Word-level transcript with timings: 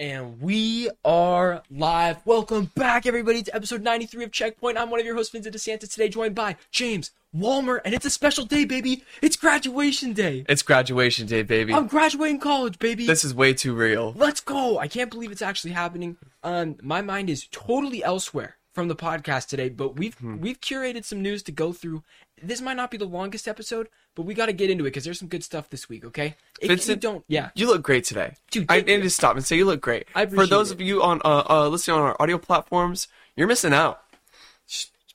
And 0.00 0.40
we 0.40 0.88
are 1.04 1.62
live. 1.70 2.24
Welcome 2.24 2.70
back, 2.74 3.04
everybody, 3.04 3.42
to 3.42 3.54
episode 3.54 3.82
93 3.82 4.24
of 4.24 4.32
Checkpoint. 4.32 4.78
I'm 4.78 4.88
one 4.88 4.98
of 4.98 5.04
your 5.04 5.14
hosts, 5.14 5.30
Vincent 5.30 5.54
DeSanta, 5.54 5.80
today 5.80 6.08
joined 6.08 6.34
by 6.34 6.56
James 6.70 7.10
Walmer, 7.36 7.82
and 7.84 7.92
it's 7.92 8.06
a 8.06 8.10
special 8.10 8.46
day, 8.46 8.64
baby. 8.64 9.04
It's 9.20 9.36
graduation 9.36 10.14
day. 10.14 10.46
It's 10.48 10.62
graduation 10.62 11.26
day, 11.26 11.42
baby. 11.42 11.74
I'm 11.74 11.86
graduating 11.86 12.40
college, 12.40 12.78
baby. 12.78 13.06
this 13.06 13.24
is 13.26 13.34
way 13.34 13.52
too 13.52 13.74
real. 13.74 14.14
Let's 14.16 14.40
go. 14.40 14.78
I 14.78 14.88
can't 14.88 15.10
believe 15.10 15.32
it's 15.32 15.42
actually 15.42 15.72
happening. 15.72 16.16
Um, 16.42 16.76
my 16.80 17.02
mind 17.02 17.28
is 17.28 17.46
totally 17.50 18.02
elsewhere 18.02 18.56
from 18.72 18.88
the 18.88 18.96
podcast 18.96 19.48
today, 19.48 19.68
but 19.68 19.96
we've 19.96 20.14
Hmm. 20.14 20.38
we've 20.40 20.60
curated 20.60 21.04
some 21.04 21.20
news 21.22 21.42
to 21.44 21.52
go 21.52 21.72
through. 21.72 22.02
This 22.42 22.60
might 22.60 22.76
not 22.76 22.90
be 22.90 22.96
the 22.96 23.04
longest 23.04 23.46
episode, 23.48 23.88
but 24.14 24.22
we 24.22 24.32
got 24.32 24.46
to 24.46 24.52
get 24.52 24.70
into 24.70 24.84
it 24.84 24.88
because 24.88 25.04
there's 25.04 25.18
some 25.18 25.28
good 25.28 25.44
stuff 25.44 25.68
this 25.70 25.88
week. 25.88 26.04
Okay, 26.04 26.36
if 26.60 26.62
you 26.62 26.68
Vincent, 26.68 27.00
don't, 27.02 27.24
yeah, 27.28 27.50
You 27.54 27.66
look 27.66 27.82
great 27.82 28.04
today. 28.04 28.34
Dude, 28.50 28.66
I 28.70 28.80
need 28.80 29.02
to 29.02 29.10
stop 29.10 29.36
and 29.36 29.44
say 29.44 29.56
you 29.56 29.64
look 29.66 29.80
great. 29.80 30.06
I 30.14 30.24
For 30.26 30.46
those 30.46 30.70
it. 30.70 30.74
of 30.74 30.80
you 30.80 31.02
on 31.02 31.20
uh, 31.24 31.42
uh, 31.50 31.68
listening 31.68 31.96
on 31.98 32.02
our 32.02 32.16
audio 32.20 32.38
platforms, 32.38 33.08
you're 33.36 33.48
missing 33.48 33.72
out. 33.74 34.02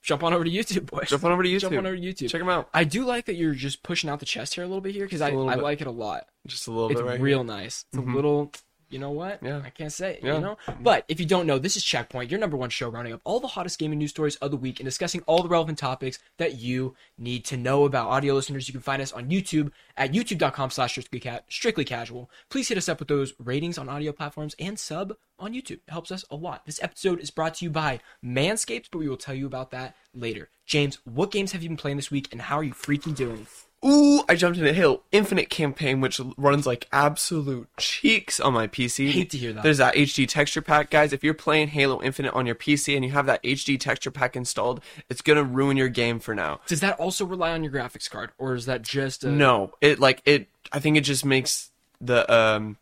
jump 0.03 0.21
on 0.23 0.33
over 0.33 0.43
to 0.43 0.51
YouTube, 0.51 0.85
boys. 0.85 1.09
Jump 1.09 1.23
on 1.23 1.31
over 1.31 1.41
to 1.41 1.49
YouTube. 1.49 1.61
Jump 1.61 1.77
on 1.79 1.85
over 1.87 1.95
to 1.95 2.01
YouTube. 2.01 2.29
Check 2.29 2.39
them 2.41 2.49
out. 2.49 2.69
I 2.75 2.83
do 2.83 3.05
like 3.05 3.25
that 3.25 3.33
you're 3.35 3.55
just 3.55 3.81
pushing 3.81 4.07
out 4.09 4.19
the 4.19 4.25
chest 4.27 4.53
here 4.53 4.63
a 4.63 4.67
little 4.67 4.81
bit 4.81 4.93
here 4.93 5.05
because 5.05 5.21
I, 5.21 5.29
I 5.29 5.55
bit. 5.55 5.63
like 5.63 5.81
it 5.81 5.87
a 5.87 5.91
lot. 5.91 6.27
Just 6.45 6.67
a 6.67 6.71
little 6.71 6.91
It's 6.91 7.01
bit 7.01 7.07
right 7.07 7.19
real 7.19 7.39
here. 7.39 7.45
nice. 7.45 7.85
It's 7.91 7.99
Mhm. 8.03 8.11
a 8.11 8.15
little, 8.15 8.51
you 8.95 9.01
know 9.01 9.11
what? 9.11 9.39
Yeah. 9.43 9.61
I 9.63 9.69
can't 9.69 9.91
say 9.91 10.19
Yeah. 10.23 10.35
you 10.35 10.39
know? 10.39 10.57
But 10.79 11.03
if 11.07 11.19
you 11.19 11.25
don't 11.25 11.45
know, 11.45 11.59
this 11.59 11.75
is 11.75 11.83
Checkpoint, 11.83 12.31
your 12.31 12.39
number 12.39 12.55
one 12.57 12.69
show 12.69 12.89
rounding 12.89 13.13
up 13.13 13.21
all 13.25 13.39
the 13.39 13.47
hottest 13.47 13.77
gaming 13.77 13.99
news 13.99 14.11
stories 14.11 14.37
of 14.37 14.51
the 14.51 14.57
week 14.57 14.79
and 14.79 14.85
discussing 14.87 15.21
all 15.27 15.43
the 15.43 15.49
relevant 15.49 15.77
topics 15.77 16.17
that 16.37 16.55
you 16.55 16.95
need 17.17 17.43
to 17.45 17.57
know 17.57 17.83
about. 17.83 18.07
Audio 18.07 18.33
listeners, 18.33 18.67
you 18.67 18.71
can 18.71 18.81
find 18.81 19.01
us 19.01 19.11
on 19.11 19.29
YouTube 19.29 19.71
at 19.97 20.13
youtube.com 20.13 20.69
slash 20.69 20.91
strictly 20.91 21.21
strictly 21.49 21.83
casual. 21.85 22.29
Please 22.49 22.69
hit 22.69 22.77
us 22.77 22.87
up 22.89 22.99
with 22.99 23.09
those 23.09 23.33
ratings 23.37 23.77
on 23.77 23.89
audio 23.89 24.11
platforms 24.13 24.55
and 24.59 24.79
sub 24.79 25.15
on 25.37 25.53
YouTube. 25.53 25.71
It 25.71 25.81
helps 25.89 26.11
us 26.11 26.23
a 26.31 26.35
lot. 26.35 26.65
This 26.65 26.81
episode 26.81 27.19
is 27.19 27.29
brought 27.31 27.55
to 27.55 27.65
you 27.65 27.71
by 27.71 27.99
Manscaped, 28.23 28.85
but 28.91 28.99
we 28.99 29.09
will 29.09 29.17
tell 29.17 29.35
you 29.35 29.45
about 29.45 29.71
that 29.71 29.95
later. 30.13 30.49
James, 30.65 30.99
what 31.03 31.31
games 31.31 31.51
have 31.51 31.61
you 31.61 31.69
been 31.69 31.77
playing 31.77 31.97
this 31.97 32.09
week 32.11 32.29
and 32.31 32.41
how 32.41 32.57
are 32.57 32.63
you 32.63 32.73
freaking 32.73 33.15
doing? 33.15 33.45
Ooh, 33.85 34.23
I 34.27 34.35
jumped 34.35 34.57
into 34.57 34.73
Halo 34.73 35.03
Infinite 35.11 35.49
campaign, 35.49 36.01
which 36.01 36.19
runs 36.37 36.65
like 36.65 36.87
absolute 36.91 37.67
cheeks 37.77 38.39
on 38.39 38.53
my 38.53 38.67
PC. 38.67 39.11
Hate 39.11 39.29
to 39.29 39.37
hear 39.37 39.53
that. 39.53 39.63
There's 39.63 39.77
that 39.77 39.93
HD 39.95 40.27
texture 40.27 40.61
pack, 40.61 40.89
guys. 40.89 41.13
If 41.13 41.23
you're 41.23 41.33
playing 41.35 41.67
Halo 41.69 42.01
Infinite 42.01 42.33
on 42.33 42.45
your 42.45 42.55
PC 42.55 42.95
and 42.95 43.05
you 43.05 43.11
have 43.11 43.27
that 43.27 43.43
HD 43.43 43.79
texture 43.79 44.09
pack 44.11 44.35
installed, 44.35 44.81
it's 45.09 45.21
gonna 45.21 45.43
ruin 45.43 45.77
your 45.77 45.89
game 45.89 46.19
for 46.19 46.33
now. 46.33 46.61
Does 46.67 46.79
that 46.79 46.99
also 46.99 47.25
rely 47.25 47.51
on 47.51 47.63
your 47.63 47.71
graphics 47.71 48.09
card, 48.09 48.31
or 48.37 48.55
is 48.55 48.65
that 48.65 48.81
just 48.81 49.23
a... 49.23 49.29
No, 49.29 49.71
it 49.81 49.99
like 49.99 50.21
it. 50.25 50.47
I 50.71 50.79
think 50.79 50.97
it 50.97 51.01
just 51.01 51.23
makes 51.23 51.69
the 52.01 52.31
um, 52.33 52.77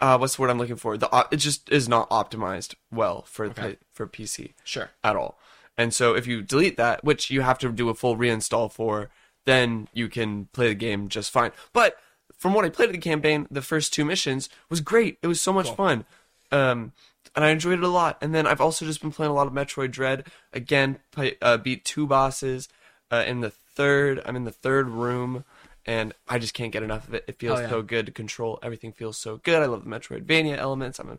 uh, 0.00 0.18
what's 0.18 0.36
the 0.36 0.42
word 0.42 0.50
I'm 0.50 0.58
looking 0.58 0.76
for? 0.76 0.98
The 0.98 1.10
op- 1.10 1.32
it 1.32 1.38
just 1.38 1.70
is 1.70 1.88
not 1.88 2.10
optimized 2.10 2.74
well 2.90 3.22
for 3.22 3.46
Okay. 3.46 3.78
for 3.92 4.06
PC 4.06 4.52
Sure. 4.64 4.90
at 5.02 5.16
all. 5.16 5.38
And 5.78 5.94
so 5.94 6.14
if 6.14 6.26
you 6.26 6.42
delete 6.42 6.76
that, 6.76 7.02
which 7.02 7.30
you 7.30 7.40
have 7.40 7.58
to 7.60 7.72
do 7.72 7.88
a 7.88 7.94
full 7.94 8.16
reinstall 8.18 8.70
for, 8.70 9.08
then 9.44 9.88
you 9.92 10.08
can 10.08 10.46
play 10.52 10.68
the 10.68 10.74
game 10.74 11.08
just 11.08 11.30
fine. 11.30 11.52
But 11.72 11.96
from 12.36 12.54
what 12.54 12.64
I 12.64 12.68
played 12.70 12.88
of 12.88 12.92
the 12.94 12.98
campaign, 12.98 13.46
the 13.50 13.62
first 13.62 13.92
two 13.92 14.04
missions 14.04 14.48
was 14.68 14.80
great. 14.80 15.18
It 15.22 15.26
was 15.26 15.40
so 15.40 15.52
much 15.52 15.66
Cool. 15.66 15.74
fun. 15.76 16.04
Um, 16.50 16.92
and 17.34 17.44
I 17.44 17.50
enjoyed 17.50 17.78
it 17.78 17.84
a 17.84 17.88
lot. 17.88 18.18
And 18.20 18.34
then 18.34 18.46
I've 18.46 18.60
also 18.60 18.84
just 18.84 19.00
been 19.00 19.12
playing 19.12 19.30
a 19.30 19.34
lot 19.34 19.46
of 19.46 19.52
Metroid 19.52 19.90
Dread. 19.90 20.26
Again, 20.52 20.98
play, 21.12 21.36
uh, 21.40 21.56
beat 21.56 21.84
two 21.84 22.06
bosses. 22.06 22.68
Uh, 23.10 23.24
in 23.26 23.40
the 23.40 23.50
third, 23.50 24.20
I'm 24.26 24.36
in 24.36 24.44
the 24.44 24.50
third 24.52 24.88
room, 24.88 25.44
and 25.86 26.12
I 26.28 26.38
just 26.38 26.52
can't 26.54 26.72
get 26.72 26.82
enough 26.82 27.08
of 27.08 27.14
it. 27.14 27.24
It 27.26 27.38
feels 27.38 27.58
Oh, 27.58 27.62
yeah. 27.62 27.68
so 27.70 27.82
good 27.82 28.06
to 28.06 28.12
control. 28.12 28.58
Everything 28.62 28.92
feels 28.92 29.16
so 29.18 29.38
good. 29.38 29.62
I 29.62 29.66
love 29.66 29.84
the 29.84 29.90
Metroidvania 29.90 30.56
elements. 30.58 30.98
I'm 30.98 31.08
a, 31.10 31.18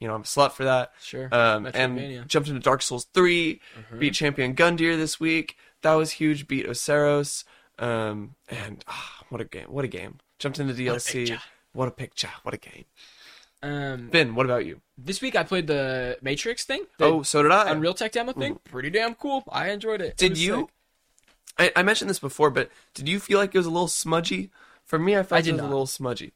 you 0.00 0.06
know, 0.08 0.14
I'm 0.14 0.20
a 0.22 0.24
slut 0.24 0.52
for 0.52 0.64
that. 0.64 0.92
Sure. 1.02 1.28
Um, 1.32 1.66
and 1.72 2.28
jumped 2.28 2.48
into 2.48 2.60
Dark 2.60 2.82
Souls 2.82 3.06
3, 3.14 3.60
beat 3.98 4.14
Champion 4.14 4.54
Gundyr 4.54 4.96
this 4.96 5.18
week. 5.20 5.56
That 5.82 5.94
was 5.94 6.12
huge. 6.12 6.46
Beat 6.48 6.66
Oceiros. 6.66 7.44
Um, 7.78 8.34
and 8.48 8.84
ah, 8.88 9.24
what 9.30 9.40
a 9.40 9.44
game! 9.44 9.66
What 9.68 9.84
a 9.84 9.88
game! 9.88 10.18
Jumped 10.38 10.58
into 10.60 10.74
DLC. 10.74 11.12
picture. 11.26 11.40
What 11.72 11.88
a 11.88 11.90
picture! 11.90 12.30
What 12.42 12.54
a 12.54 12.58
game! 12.58 12.84
Um, 13.62 14.08
Ben, 14.10 14.34
what 14.34 14.44
about 14.46 14.66
you? 14.66 14.80
this 14.98 15.20
week 15.22 15.34
I 15.34 15.42
played 15.42 15.66
the 15.66 16.18
Matrix 16.22 16.64
thing. 16.64 16.84
The 16.98 17.06
Oh, 17.06 17.22
so 17.22 17.42
did 17.42 17.50
I. 17.50 17.70
Unreal 17.70 17.94
Tech 17.94 18.12
demo 18.12 18.32
thing. 18.32 18.58
Pretty 18.64 18.90
damn 18.90 19.14
cool. 19.14 19.42
I 19.50 19.70
enjoyed 19.70 20.00
it. 20.02 20.08
It 20.08 20.16
Did 20.18 20.30
was 20.32 20.44
you? 20.44 20.68
I, 21.58 21.72
I 21.76 21.82
mentioned 21.82 22.10
this 22.10 22.18
before, 22.18 22.50
but 22.50 22.70
did 22.94 23.08
you 23.08 23.18
feel 23.18 23.38
like 23.38 23.54
it 23.54 23.58
was 23.58 23.66
a 23.66 23.70
little 23.70 23.88
smudgy? 23.88 24.50
For 24.84 24.98
me, 24.98 25.16
I 25.16 25.22
felt 25.22 25.44
I 25.44 25.48
it 25.48 25.52
was 25.52 25.60
not. 25.60 25.66
a 25.66 25.68
little 25.68 25.86
smudgy. 25.86 26.32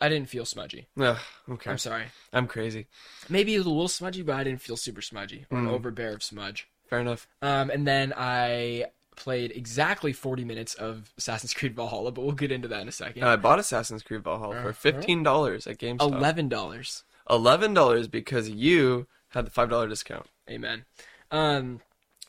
I 0.00 0.08
didn't 0.08 0.28
feel 0.28 0.44
smudgy. 0.44 0.88
Ugh, 1.00 1.18
okay, 1.50 1.70
I'm 1.70 1.78
sorry. 1.78 2.06
I'm 2.32 2.48
crazy. 2.48 2.86
Maybe 3.28 3.54
it 3.54 3.58
was 3.58 3.66
a 3.66 3.70
little 3.70 3.86
smudgy, 3.86 4.22
but 4.22 4.34
I 4.34 4.42
didn't 4.42 4.60
feel 4.60 4.76
super 4.76 5.02
smudgy 5.02 5.46
or 5.50 5.58
an 5.58 5.66
Mm. 5.66 5.70
overbear 5.70 6.12
of 6.14 6.22
smudge. 6.24 6.66
Fair 6.88 6.98
enough. 6.98 7.28
Um, 7.42 7.70
and 7.70 7.86
then 7.86 8.12
I 8.16 8.86
played 9.20 9.52
exactly 9.52 10.12
40 10.12 10.44
minutes 10.44 10.74
of 10.74 11.12
Assassin's 11.18 11.52
Creed 11.54 11.76
Valhalla, 11.76 12.10
but 12.10 12.22
we'll 12.22 12.32
get 12.34 12.50
into 12.50 12.68
that 12.68 12.80
in 12.82 12.88
a 12.88 12.92
second. 12.92 13.22
Uh, 13.22 13.28
I 13.28 13.36
bought 13.36 13.58
Assassin's 13.58 14.02
Creed 14.02 14.24
Valhalla 14.24 14.54
for 14.54 14.60
Uh-huh. 14.60 14.72
fifteen 14.72 15.22
dollars 15.22 15.66
at 15.66 15.78
GameStop. 15.78 16.00
Eleven 16.00 16.48
dollars. 16.48 17.04
Eleven 17.28 17.74
dollars 17.74 18.08
because 18.08 18.48
you 18.48 19.06
had 19.28 19.46
the 19.46 19.50
five 19.50 19.68
dollar 19.70 19.86
discount. 19.88 20.26
Amen. 20.48 20.84
Um, 21.30 21.80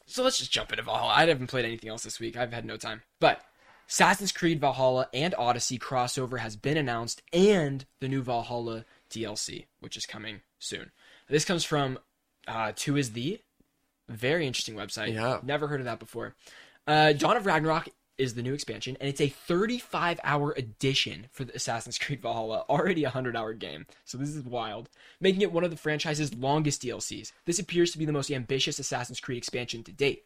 so 0.05 0.21
let's 0.23 0.37
just 0.37 0.51
jump 0.51 0.71
into 0.71 0.83
Valhalla. 0.83 1.13
I 1.13 1.25
haven't 1.25 1.47
played 1.47 1.65
anything 1.65 1.89
else 1.89 2.03
this 2.03 2.19
week. 2.19 2.35
I've 2.37 2.53
had 2.53 2.65
no 2.65 2.77
time. 2.77 3.01
But 3.19 3.41
Assassin's 3.89 4.31
Creed 4.31 4.59
Valhalla 4.61 5.07
and 5.13 5.33
Odyssey 5.37 5.79
crossover 5.79 6.39
has 6.39 6.55
been 6.55 6.77
announced, 6.77 7.21
and 7.33 7.85
the 7.99 8.07
new 8.07 8.21
Valhalla 8.21 8.85
DLC, 9.09 9.65
which 9.79 9.97
is 9.97 10.05
coming 10.05 10.41
soon. 10.59 10.91
This 11.29 11.45
comes 11.45 11.63
from 11.63 11.97
uh, 12.47 12.73
Two 12.75 12.95
Is 12.97 13.13
The, 13.13 13.39
very 14.09 14.45
interesting 14.45 14.75
website. 14.75 15.13
Yeah. 15.13 15.39
never 15.43 15.67
heard 15.67 15.79
of 15.81 15.85
that 15.85 15.99
before. 15.99 16.35
Uh, 16.87 17.13
Dawn 17.13 17.37
of 17.37 17.45
Ragnarok 17.45 17.89
is 18.17 18.33
the 18.35 18.43
new 18.43 18.53
expansion, 18.53 18.97
and 18.99 19.09
it's 19.09 19.21
a 19.21 19.29
35 19.29 20.19
hour 20.23 20.51
edition 20.51 21.27
for 21.31 21.43
the 21.43 21.55
Assassin's 21.55 21.97
Creed 21.97 22.21
Valhalla, 22.21 22.65
already 22.69 23.03
a 23.03 23.07
100 23.07 23.35
hour 23.35 23.53
game. 23.53 23.85
So 24.05 24.17
this 24.17 24.29
is 24.29 24.43
wild, 24.43 24.89
making 25.19 25.41
it 25.41 25.51
one 25.51 25.63
of 25.63 25.71
the 25.71 25.77
franchise's 25.77 26.33
longest 26.33 26.83
DLCs. 26.83 27.31
This 27.45 27.59
appears 27.59 27.91
to 27.91 27.97
be 27.97 28.05
the 28.05 28.11
most 28.11 28.31
ambitious 28.31 28.79
Assassin's 28.79 29.19
Creed 29.19 29.37
expansion 29.37 29.83
to 29.83 29.91
date. 29.91 30.25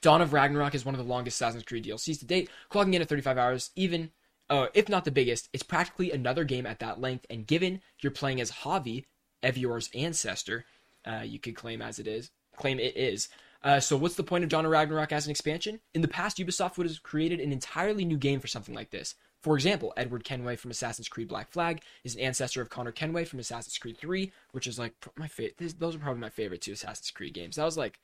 Dawn 0.00 0.22
of 0.22 0.32
Ragnarok 0.32 0.74
is 0.74 0.84
one 0.84 0.94
of 0.94 0.98
the 0.98 1.10
longest 1.10 1.36
Assassin's 1.36 1.64
Creed 1.64 1.84
DLCs 1.84 2.20
to 2.20 2.24
date, 2.24 2.48
clocking 2.70 2.94
in 2.94 3.02
at 3.02 3.08
35 3.08 3.36
hours, 3.36 3.70
even 3.76 4.10
uh, 4.48 4.66
if 4.74 4.88
not 4.88 5.04
the 5.04 5.10
biggest, 5.12 5.48
it's 5.52 5.62
practically 5.62 6.10
another 6.10 6.44
game 6.44 6.66
at 6.66 6.80
that 6.80 7.00
length. 7.00 7.24
And 7.30 7.46
given 7.46 7.80
you're 8.00 8.10
playing 8.10 8.40
as 8.40 8.50
Havi, 8.50 9.04
Eivor's 9.42 9.88
ancestor, 9.94 10.64
uh, 11.06 11.22
you 11.24 11.38
could 11.38 11.54
claim 11.54 11.80
as 11.80 11.98
it 11.98 12.06
is, 12.06 12.30
claim 12.56 12.80
it 12.80 12.96
is. 12.96 13.28
Uh, 13.62 13.78
so 13.78 13.96
what's 13.96 14.14
the 14.14 14.22
point 14.22 14.42
of 14.42 14.50
Dawn 14.50 14.64
of 14.64 14.70
Ragnarok 14.70 15.12
as 15.12 15.26
an 15.26 15.30
expansion? 15.30 15.80
In 15.94 16.00
the 16.00 16.08
past, 16.08 16.38
Ubisoft 16.38 16.78
would 16.78 16.86
have 16.86 17.02
created 17.02 17.40
an 17.40 17.52
entirely 17.52 18.04
new 18.04 18.16
game 18.16 18.40
for 18.40 18.46
something 18.46 18.74
like 18.74 18.90
this. 18.90 19.14
For 19.42 19.54
example, 19.54 19.92
Edward 19.96 20.24
Kenway 20.24 20.56
from 20.56 20.70
Assassin's 20.70 21.08
Creed 21.08 21.28
Black 21.28 21.50
Flag 21.50 21.82
is 22.04 22.14
an 22.14 22.20
ancestor 22.20 22.60
of 22.60 22.68
Connor 22.68 22.92
Kenway 22.92 23.24
from 23.24 23.38
Assassin's 23.38 23.78
Creed 23.78 23.96
3, 23.96 24.32
which 24.52 24.66
is 24.66 24.78
like 24.78 24.94
my 25.16 25.28
favorite. 25.28 25.78
Those 25.78 25.96
are 25.96 25.98
probably 25.98 26.20
my 26.20 26.28
favorite 26.28 26.60
two 26.60 26.72
Assassin's 26.72 27.10
Creed 27.10 27.34
games. 27.34 27.56
That 27.56 27.64
was 27.64 27.78
like 27.78 28.00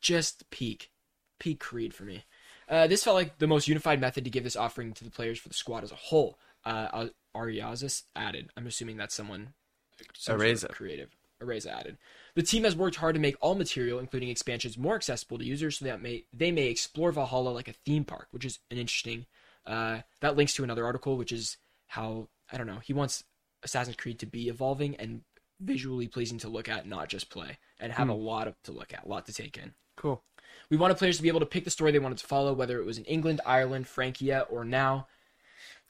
just 0.00 0.48
peak, 0.50 0.90
peak 1.38 1.60
Creed 1.60 1.92
for 1.92 2.04
me. 2.04 2.24
Uh, 2.68 2.86
this 2.86 3.04
felt 3.04 3.16
like 3.16 3.38
the 3.38 3.46
most 3.46 3.68
unified 3.68 4.00
method 4.00 4.24
to 4.24 4.30
give 4.30 4.44
this 4.44 4.56
offering 4.56 4.92
to 4.92 5.04
the 5.04 5.10
players 5.10 5.38
for 5.38 5.48
the 5.48 5.54
squad 5.54 5.84
as 5.84 5.92
a 5.92 5.96
whole. 5.96 6.38
Uh, 6.64 7.08
Ariazis 7.34 8.04
added. 8.16 8.50
I'm 8.56 8.66
assuming 8.66 8.96
that's 8.96 9.14
someone 9.14 9.54
some 10.14 10.38
sort 10.38 10.62
of 10.64 10.70
creative. 10.70 11.10
Areza 11.42 11.72
added. 11.72 11.98
The 12.34 12.42
team 12.42 12.64
has 12.64 12.76
worked 12.76 12.96
hard 12.96 13.14
to 13.14 13.20
make 13.20 13.36
all 13.40 13.54
material, 13.54 13.98
including 13.98 14.28
expansions, 14.28 14.76
more 14.76 14.94
accessible 14.94 15.38
to 15.38 15.44
users 15.44 15.78
so 15.78 15.84
that 15.84 16.02
may 16.02 16.24
they 16.32 16.50
may 16.50 16.66
explore 16.66 17.12
Valhalla 17.12 17.50
like 17.50 17.68
a 17.68 17.72
theme 17.72 18.04
park, 18.04 18.28
which 18.30 18.44
is 18.44 18.58
an 18.70 18.78
interesting. 18.78 19.26
Uh, 19.66 20.00
that 20.20 20.36
links 20.36 20.54
to 20.54 20.64
another 20.64 20.84
article, 20.84 21.16
which 21.16 21.32
is 21.32 21.56
how 21.86 22.28
I 22.52 22.56
don't 22.56 22.66
know. 22.66 22.80
He 22.82 22.92
wants 22.92 23.24
Assassin's 23.62 23.96
Creed 23.96 24.18
to 24.20 24.26
be 24.26 24.48
evolving 24.48 24.96
and 24.96 25.22
visually 25.60 26.08
pleasing 26.08 26.38
to 26.38 26.48
look 26.48 26.68
at, 26.68 26.86
not 26.86 27.08
just 27.08 27.30
play, 27.30 27.58
and 27.80 27.92
have 27.92 28.08
a 28.08 28.14
lot 28.14 28.46
of, 28.46 28.54
to 28.62 28.72
look 28.72 28.92
at, 28.92 29.04
a 29.04 29.08
lot 29.08 29.26
to 29.26 29.32
take 29.32 29.58
in. 29.58 29.74
Cool. 29.96 30.22
We 30.70 30.76
wanted 30.76 30.98
players 30.98 31.16
to 31.16 31.22
be 31.22 31.28
able 31.28 31.40
to 31.40 31.46
pick 31.46 31.64
the 31.64 31.70
story 31.70 31.90
they 31.90 31.98
wanted 31.98 32.18
to 32.18 32.26
follow, 32.26 32.52
whether 32.52 32.78
it 32.78 32.86
was 32.86 32.98
in 32.98 33.04
England, 33.04 33.40
Ireland, 33.44 33.86
Frankia, 33.86 34.46
or 34.50 34.64
now 34.64 35.08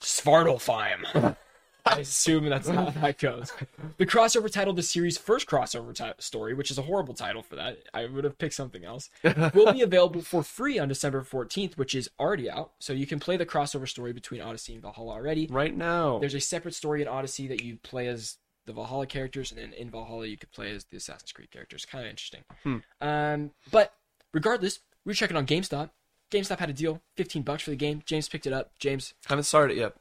Svartalfheim. 0.01 1.37
I 1.97 2.01
assume 2.01 2.49
that's 2.49 2.69
not 2.69 2.95
how 2.95 3.01
that 3.01 3.19
goes. 3.19 3.53
The 3.97 4.07
crossover 4.07 4.51
title, 4.51 4.73
the 4.73 4.83
series' 4.83 5.19
first 5.19 5.47
crossover 5.47 5.95
ti- 5.95 6.21
story, 6.23 6.55
which 6.55 6.71
is 6.71 6.79
a 6.79 6.83
horrible 6.83 7.15
title 7.15 7.43
for 7.43 7.57
that. 7.57 7.79
I 7.95 8.07
would 8.07 8.25
have 8.25 8.39
picked 8.39 8.55
something 8.55 8.85
else. 8.85 9.11
will 9.55 9.73
be 9.73 9.83
available 9.83 10.21
for 10.23 10.43
free 10.43 10.79
on 10.79 10.89
December 10.89 11.23
14th, 11.23 11.77
which 11.77 11.95
is 11.95 12.11
already 12.19 12.51
out. 12.51 12.73
So 12.79 12.93
you 12.93 13.07
can 13.07 13.19
play 13.21 13.37
the 13.37 13.47
crossover 13.47 13.89
story 13.89 14.13
between 14.13 14.41
Odyssey 14.41 14.75
and 14.75 14.83
Valhalla 14.83 15.13
already. 15.15 15.47
Right 15.49 15.77
now. 15.77 16.19
There's 16.19 16.35
a 16.35 16.41
separate 16.41 16.75
story 16.75 17.03
in 17.03 17.09
Odyssey 17.09 17.47
that 17.49 17.63
you 17.63 17.77
play 17.83 18.07
as 18.09 18.37
the 18.67 18.73
Valhalla 18.75 19.07
characters, 19.07 19.51
and 19.51 19.61
then 19.61 19.73
in 19.73 19.91
Valhalla 19.91 20.27
you 20.27 20.37
could 20.37 20.53
play 20.53 20.71
as 20.71 20.85
the 20.85 20.99
Assassin's 20.99 21.33
Creed 21.33 21.51
characters. 21.51 21.87
Kind 21.87 22.05
of 22.05 22.11
interesting. 22.11 22.45
Hmm. 22.63 22.77
Um, 23.01 23.51
but 23.71 23.95
regardless, 24.35 24.81
we 25.05 25.11
were 25.11 25.15
checking 25.15 25.37
on 25.37 25.47
GameStop. 25.47 25.91
GameStop 26.31 26.59
had 26.59 26.69
a 26.69 26.75
deal, 26.75 27.01
15 27.17 27.43
bucks 27.43 27.63
for 27.63 27.71
the 27.71 27.77
game. 27.77 28.03
James 28.05 28.29
picked 28.29 28.47
it 28.47 28.53
up. 28.53 28.73
James, 28.79 29.15
Haven't 29.27 29.45
started 29.45 29.79
it 29.79 29.81
yet. 29.81 29.95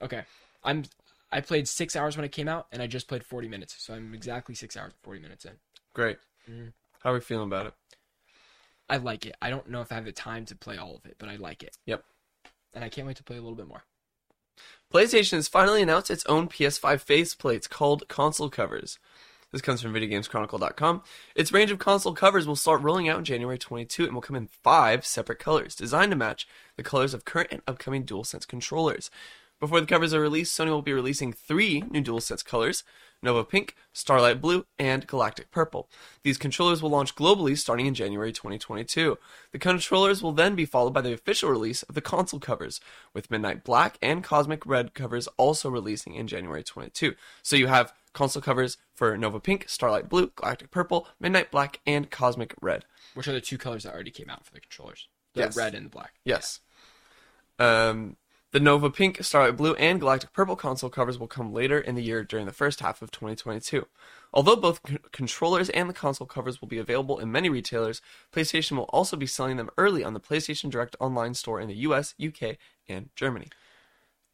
okay, 0.00 0.22
I'm 0.62 0.84
I 1.30 1.40
played 1.40 1.68
six 1.68 1.94
hours 1.94 2.16
when 2.16 2.24
it 2.24 2.32
came 2.32 2.48
out, 2.48 2.66
and 2.72 2.80
I 2.80 2.86
just 2.86 3.08
played 3.08 3.24
40 3.24 3.48
minutes, 3.48 3.74
so 3.78 3.94
I'm 3.94 4.14
exactly 4.14 4.54
six 4.54 4.76
hours 4.76 4.92
and 4.92 5.02
40 5.02 5.20
minutes 5.20 5.44
in. 5.44 5.52
Great. 5.92 6.18
Mhm. 6.48 6.72
How 7.02 7.10
are 7.10 7.14
we 7.14 7.20
feeling 7.20 7.46
about 7.46 7.66
it? 7.66 7.74
I 8.88 8.96
like 8.96 9.26
it. 9.26 9.36
I 9.42 9.50
don't 9.50 9.68
know 9.68 9.82
if 9.82 9.92
I 9.92 9.96
have 9.96 10.06
the 10.06 10.12
time 10.12 10.46
to 10.46 10.56
play 10.56 10.78
all 10.78 10.96
of 10.96 11.04
it, 11.04 11.16
but 11.18 11.28
I 11.28 11.36
like 11.36 11.62
it. 11.62 11.76
Yep. 11.84 12.04
And 12.72 12.84
I 12.84 12.88
can't 12.88 13.06
wait 13.06 13.16
to 13.16 13.22
play 13.22 13.36
a 13.36 13.40
little 13.40 13.56
bit 13.56 13.68
more. 13.68 13.84
PlayStation 14.92 15.32
has 15.32 15.48
finally 15.48 15.82
announced 15.82 16.10
its 16.10 16.24
own 16.26 16.48
PS5 16.48 17.04
faceplates 17.04 17.68
called 17.68 18.08
console 18.08 18.48
covers. 18.48 18.98
This 19.52 19.62
comes 19.62 19.80
from 19.80 19.94
VideoGamesChronicle.com. 19.94 21.02
Its 21.34 21.52
range 21.52 21.70
of 21.70 21.78
console 21.78 22.14
covers 22.14 22.46
will 22.46 22.56
start 22.56 22.82
rolling 22.82 23.08
out 23.08 23.18
in 23.18 23.24
January 23.24 23.58
22 23.58 24.04
and 24.04 24.14
will 24.14 24.20
come 24.20 24.36
in 24.36 24.46
five 24.46 25.06
separate 25.06 25.38
colors, 25.38 25.74
designed 25.74 26.10
to 26.10 26.16
match 26.16 26.46
the 26.76 26.82
colors 26.82 27.14
of 27.14 27.24
current 27.24 27.48
and 27.50 27.62
upcoming 27.66 28.04
DualSense 28.04 28.46
controllers. 28.46 29.10
Before 29.60 29.80
the 29.80 29.86
covers 29.86 30.14
are 30.14 30.20
released, 30.20 30.56
Sony 30.56 30.68
will 30.68 30.82
be 30.82 30.92
releasing 30.92 31.32
three 31.32 31.82
new 31.90 32.02
DualSense 32.02 32.44
colors 32.44 32.84
Nova 33.20 33.42
Pink, 33.42 33.74
Starlight 33.92 34.40
Blue, 34.40 34.64
and 34.78 35.04
Galactic 35.06 35.50
Purple. 35.50 35.88
These 36.22 36.38
controllers 36.38 36.80
will 36.80 36.90
launch 36.90 37.16
globally 37.16 37.58
starting 37.58 37.86
in 37.86 37.94
January 37.94 38.30
2022. 38.32 39.18
The 39.50 39.58
controllers 39.58 40.22
will 40.22 40.30
then 40.30 40.54
be 40.54 40.64
followed 40.64 40.94
by 40.94 41.00
the 41.00 41.12
official 41.12 41.50
release 41.50 41.82
of 41.82 41.96
the 41.96 42.00
console 42.00 42.38
covers, 42.38 42.80
with 43.12 43.28
Midnight 43.30 43.64
Black 43.64 43.98
and 44.00 44.22
Cosmic 44.22 44.64
Red 44.64 44.94
covers 44.94 45.26
also 45.36 45.68
releasing 45.68 46.14
in 46.14 46.28
January 46.28 46.62
22. 46.62 47.14
So 47.42 47.56
you 47.56 47.66
have 47.66 47.92
console 48.12 48.42
covers 48.42 48.78
for 48.94 49.16
Nova 49.18 49.40
Pink, 49.40 49.68
Starlight 49.68 50.08
Blue, 50.08 50.30
Galactic 50.36 50.70
Purple, 50.70 51.08
Midnight 51.18 51.50
Black, 51.50 51.80
and 51.86 52.08
Cosmic 52.10 52.54
Red. 52.60 52.84
Which 53.14 53.26
are 53.26 53.32
the 53.32 53.40
two 53.40 53.58
colors 53.58 53.82
that 53.82 53.94
already 53.94 54.12
came 54.12 54.30
out 54.30 54.46
for 54.46 54.52
the 54.52 54.60
controllers? 54.60 55.08
The 55.34 55.40
Yes. 55.40 55.56
red 55.56 55.74
and 55.74 55.86
the 55.86 55.90
black. 55.90 56.14
Yes. 56.24 56.60
Um, 57.58 58.16
the 58.50 58.60
Nova 58.60 58.88
Pink, 58.90 59.22
Starlight 59.22 59.56
Blue, 59.56 59.74
and 59.74 60.00
Galactic 60.00 60.32
Purple 60.32 60.56
console 60.56 60.88
covers 60.88 61.18
will 61.18 61.26
come 61.26 61.52
later 61.52 61.78
in 61.78 61.94
the 61.94 62.02
year 62.02 62.24
during 62.24 62.46
the 62.46 62.52
first 62.52 62.80
half 62.80 63.02
of 63.02 63.10
2022. 63.10 63.86
Although 64.32 64.56
both 64.56 64.80
c- 64.88 64.98
controllers 65.12 65.68
and 65.70 65.88
the 65.88 65.94
console 65.94 66.26
covers 66.26 66.60
will 66.60 66.68
be 66.68 66.78
available 66.78 67.18
in 67.18 67.30
many 67.30 67.48
retailers, 67.50 68.00
PlayStation 68.32 68.72
will 68.76 68.84
also 68.84 69.16
be 69.16 69.26
selling 69.26 69.56
them 69.58 69.70
early 69.76 70.02
on 70.02 70.14
the 70.14 70.20
PlayStation 70.20 70.70
Direct 70.70 70.96
online 71.00 71.34
store 71.34 71.60
in 71.60 71.68
the 71.68 71.74
US, 71.76 72.14
UK, 72.22 72.56
and 72.88 73.10
Germany. 73.16 73.48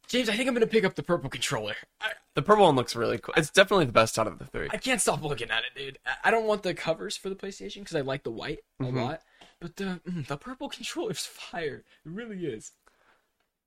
James, 0.07 0.29
I 0.29 0.35
think 0.37 0.47
I'm 0.47 0.53
gonna 0.53 0.67
pick 0.67 0.85
up 0.85 0.95
the 0.95 1.03
purple 1.03 1.29
controller. 1.29 1.75
I, 1.99 2.11
The 2.35 2.41
purple 2.43 2.65
one 2.65 2.75
looks 2.75 2.95
really 2.95 3.17
cool. 3.17 3.33
It's 3.35 3.49
definitely 3.49 3.85
the 3.85 3.91
best 3.91 4.19
out 4.19 4.27
of 4.27 4.37
the 4.37 4.45
three. 4.45 4.69
I 4.71 4.77
can't 4.77 5.01
stop 5.01 5.23
looking 5.23 5.49
at 5.49 5.63
it, 5.63 5.77
dude. 5.77 5.97
I- 6.23 6.29
don't 6.31 6.45
want 6.45 6.61
the 6.63 6.73
covers 6.75 7.17
for 7.17 7.29
the 7.29 7.35
PlayStation 7.35 7.79
because 7.79 7.95
I 7.95 8.01
like 8.01 8.23
the 8.23 8.31
white 8.31 8.59
a 8.79 8.83
Mhm. 8.83 9.03
lot, 9.03 9.21
but 9.59 9.75
the 9.77 9.99
mm, 10.07 10.27
the 10.27 10.37
purple 10.37 10.69
controller's 10.69 11.25
fire. 11.25 11.83
It 12.05 12.11
really 12.11 12.45
is. 12.45 12.71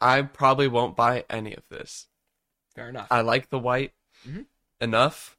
I 0.00 0.23
probably 0.23 0.69
won't 0.69 0.97
buy 0.97 1.25
any 1.29 1.55
of 1.55 1.65
this. 1.69 2.06
Fair 2.75 2.89
enough. 2.89 3.09
I 3.11 3.21
like 3.23 3.50
the 3.50 3.59
white 3.59 3.93
Mhm. 4.27 4.47
enough 4.81 5.37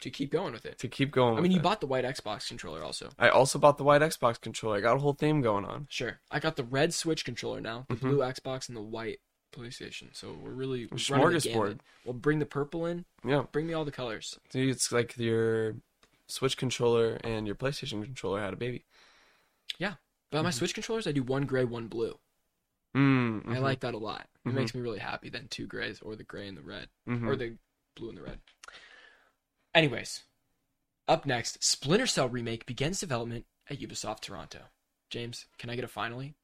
to 0.00 0.10
keep 0.10 0.30
going 0.30 0.52
with 0.52 0.66
it. 0.66 0.78
to 0.78 0.88
keep 0.88 1.10
going. 1.10 1.38
I 1.38 1.40
mean, 1.40 1.52
you 1.52 1.60
bought 1.60 1.80
the 1.80 1.86
white 1.86 2.04
Xbox 2.04 2.48
controller 2.48 2.82
also. 2.82 3.10
I 3.18 3.28
also 3.30 3.58
bought 3.58 3.78
the 3.78 3.84
white 3.84 4.02
Xbox 4.02 4.38
controller. 4.40 4.76
I 4.76 4.80
got 4.80 4.96
a 4.96 5.00
whole 5.00 5.14
theme 5.14 5.40
going 5.40 5.64
on. 5.64 5.86
Sure. 5.88 6.20
I 6.30 6.40
got 6.40 6.56
the 6.56 6.64
red 6.64 6.92
Switch 6.92 7.24
controller 7.24 7.60
now, 7.60 7.86
the 7.88 7.94
Mhm. 7.96 8.00
blue 8.00 8.18
Xbox, 8.18 8.68
and 8.68 8.76
the 8.76 8.82
white 8.82 9.20
PlayStation. 9.52 10.14
So 10.14 10.32
we're 10.32 10.50
really 10.50 10.80
running 10.86 10.96
the 10.96 10.96
smorgasbord. 10.96 11.44
gamut. 11.52 11.80
We'll 12.04 12.12
bring 12.14 12.40
the 12.40 12.46
purple 12.46 12.84
in. 12.84 13.06
Yeah. 13.24 13.44
Bring 13.52 13.66
me 13.66 13.72
all 13.72 13.84
the 13.86 13.92
colors. 13.92 14.38
Dude, 14.50 14.68
it's 14.68 14.92
like 14.92 15.16
your 15.16 15.76
Switch 16.26 16.56
controller 16.56 17.18
and 17.24 17.46
your 17.46 17.54
PlayStation 17.56 18.02
controller 18.02 18.40
had 18.40 18.52
a 18.52 18.56
baby. 18.56 18.84
Yeah. 19.78 19.94
But 20.30 20.38
on 20.38 20.44
my 20.44 20.50
Switch 20.50 20.74
controllers, 20.74 21.06
I 21.06 21.12
do 21.12 21.22
one 21.22 21.46
gray, 21.46 21.64
one 21.64 21.86
blue. 21.86 22.18
Mm, 22.94 23.54
I 23.54 23.58
like 23.58 23.80
that 23.80 23.94
a 23.94 23.98
lot. 23.98 24.28
It 24.44 24.48
Mhm. 24.48 24.54
makes 24.54 24.74
me 24.74 24.80
really 24.80 24.98
happy. 25.00 25.28
Then 25.28 25.48
two 25.48 25.66
grays, 25.66 26.00
or 26.00 26.16
the 26.16 26.24
gray 26.24 26.48
and 26.48 26.56
the 26.56 26.62
red, 26.62 26.88
hmm 27.06 27.28
or 27.28 27.36
the 27.36 27.56
blue 27.96 28.08
and 28.08 28.18
the 28.18 28.22
red. 28.22 28.40
Anyways, 29.74 30.22
up 31.08 31.26
next, 31.26 31.62
Splinter 31.62 32.06
Cell 32.06 32.28
remake 32.28 32.66
begins 32.66 33.00
development 33.00 33.46
at 33.68 33.80
Ubisoft 33.80 34.20
Toronto. 34.20 34.70
James, 35.10 35.46
can 35.58 35.70
I 35.70 35.76
get 35.76 35.84
a 35.84 35.88
finally? 35.88 36.34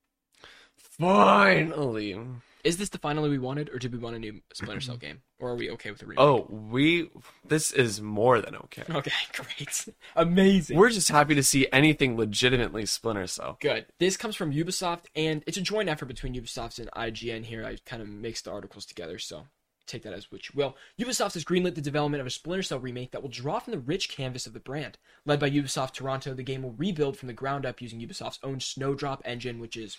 Finally. 0.76 2.18
Is 2.64 2.76
this 2.76 2.88
the 2.90 2.98
finally 2.98 3.30
we 3.30 3.38
wanted, 3.38 3.70
or 3.70 3.78
did 3.78 3.92
we 3.92 3.98
want 3.98 4.16
a 4.16 4.18
new 4.18 4.40
Splinter 4.52 4.80
Cell 4.80 4.96
game, 4.98 5.22
or 5.38 5.50
are 5.50 5.56
we 5.56 5.70
okay 5.70 5.90
with 5.90 6.00
the 6.00 6.06
remake? 6.06 6.20
Oh, 6.20 6.46
we. 6.50 7.10
This 7.44 7.72
is 7.72 8.00
more 8.00 8.40
than 8.40 8.56
okay. 8.56 8.82
okay, 8.90 9.12
great, 9.32 9.88
amazing. 10.16 10.76
We're 10.76 10.90
just 10.90 11.08
happy 11.08 11.34
to 11.34 11.42
see 11.42 11.66
anything 11.72 12.16
legitimately 12.16 12.86
Splinter 12.86 13.26
Cell. 13.26 13.56
Good. 13.60 13.86
This 13.98 14.16
comes 14.16 14.36
from 14.36 14.52
Ubisoft, 14.52 15.06
and 15.14 15.42
it's 15.46 15.56
a 15.56 15.62
joint 15.62 15.88
effort 15.88 16.06
between 16.06 16.34
Ubisoft 16.34 16.78
and 16.78 16.90
IGN 16.90 17.44
here. 17.44 17.64
I 17.64 17.76
kind 17.86 18.02
of 18.02 18.08
mixed 18.08 18.44
the 18.44 18.52
articles 18.52 18.84
together, 18.84 19.18
so 19.18 19.44
take 19.90 20.02
that 20.02 20.12
as 20.12 20.30
which 20.30 20.50
you 20.52 20.58
will. 20.58 20.76
Ubisoft 20.98 21.34
has 21.34 21.44
greenlit 21.44 21.74
the 21.74 21.80
development 21.80 22.20
of 22.20 22.26
a 22.26 22.30
Splinter 22.30 22.62
Cell 22.62 22.78
remake 22.78 23.10
that 23.10 23.22
will 23.22 23.28
draw 23.28 23.58
from 23.58 23.72
the 23.72 23.78
rich 23.78 24.08
canvas 24.08 24.46
of 24.46 24.52
the 24.52 24.60
brand. 24.60 24.98
Led 25.26 25.40
by 25.40 25.50
Ubisoft 25.50 25.94
Toronto, 25.94 26.34
the 26.34 26.42
game 26.42 26.62
will 26.62 26.72
rebuild 26.72 27.16
from 27.16 27.26
the 27.26 27.32
ground 27.32 27.66
up 27.66 27.82
using 27.82 28.00
Ubisoft's 28.00 28.38
own 28.42 28.60
Snowdrop 28.60 29.22
engine, 29.24 29.58
which 29.58 29.76
is 29.76 29.96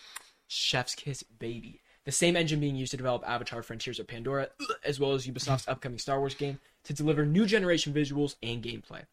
Chef's 0.48 0.96
Kiss 0.96 1.24
Baby. 1.24 1.81
The 2.06 2.12
same 2.12 2.36
engine 2.36 2.60
being 2.60 2.76
used 2.76 2.92
to 2.92 2.98
develop 2.98 3.28
Avatar 3.28 3.62
Frontiers 3.62 4.00
of 4.00 4.08
Pandora, 4.08 4.50
as 4.86 5.00
well 5.00 5.14
as 5.14 5.28
Ubisoft's 5.28 5.68
upcoming 5.68 6.00
Star 6.00 6.20
Wars 6.20 6.34
game, 6.34 6.60
to 6.84 6.94
deliver 6.94 7.26
new 7.26 7.46
generation 7.46 7.94
visuals 7.94 8.36
and 8.42 8.64
gameplay. 8.64 9.04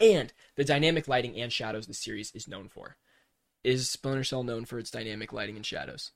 And 0.00 0.32
the 0.56 0.64
dynamic 0.64 1.08
lighting 1.08 1.40
and 1.40 1.52
shadows 1.52 1.86
the 1.86 1.94
series 1.94 2.32
is 2.32 2.48
known 2.48 2.68
for. 2.68 2.96
Is 3.62 3.90
Splinter 3.90 4.24
Cell 4.24 4.42
known 4.42 4.64
for 4.64 4.78
its 4.78 4.90
dynamic 4.90 5.32
lighting 5.32 5.56
and 5.56 5.66
shadows? 5.66 6.12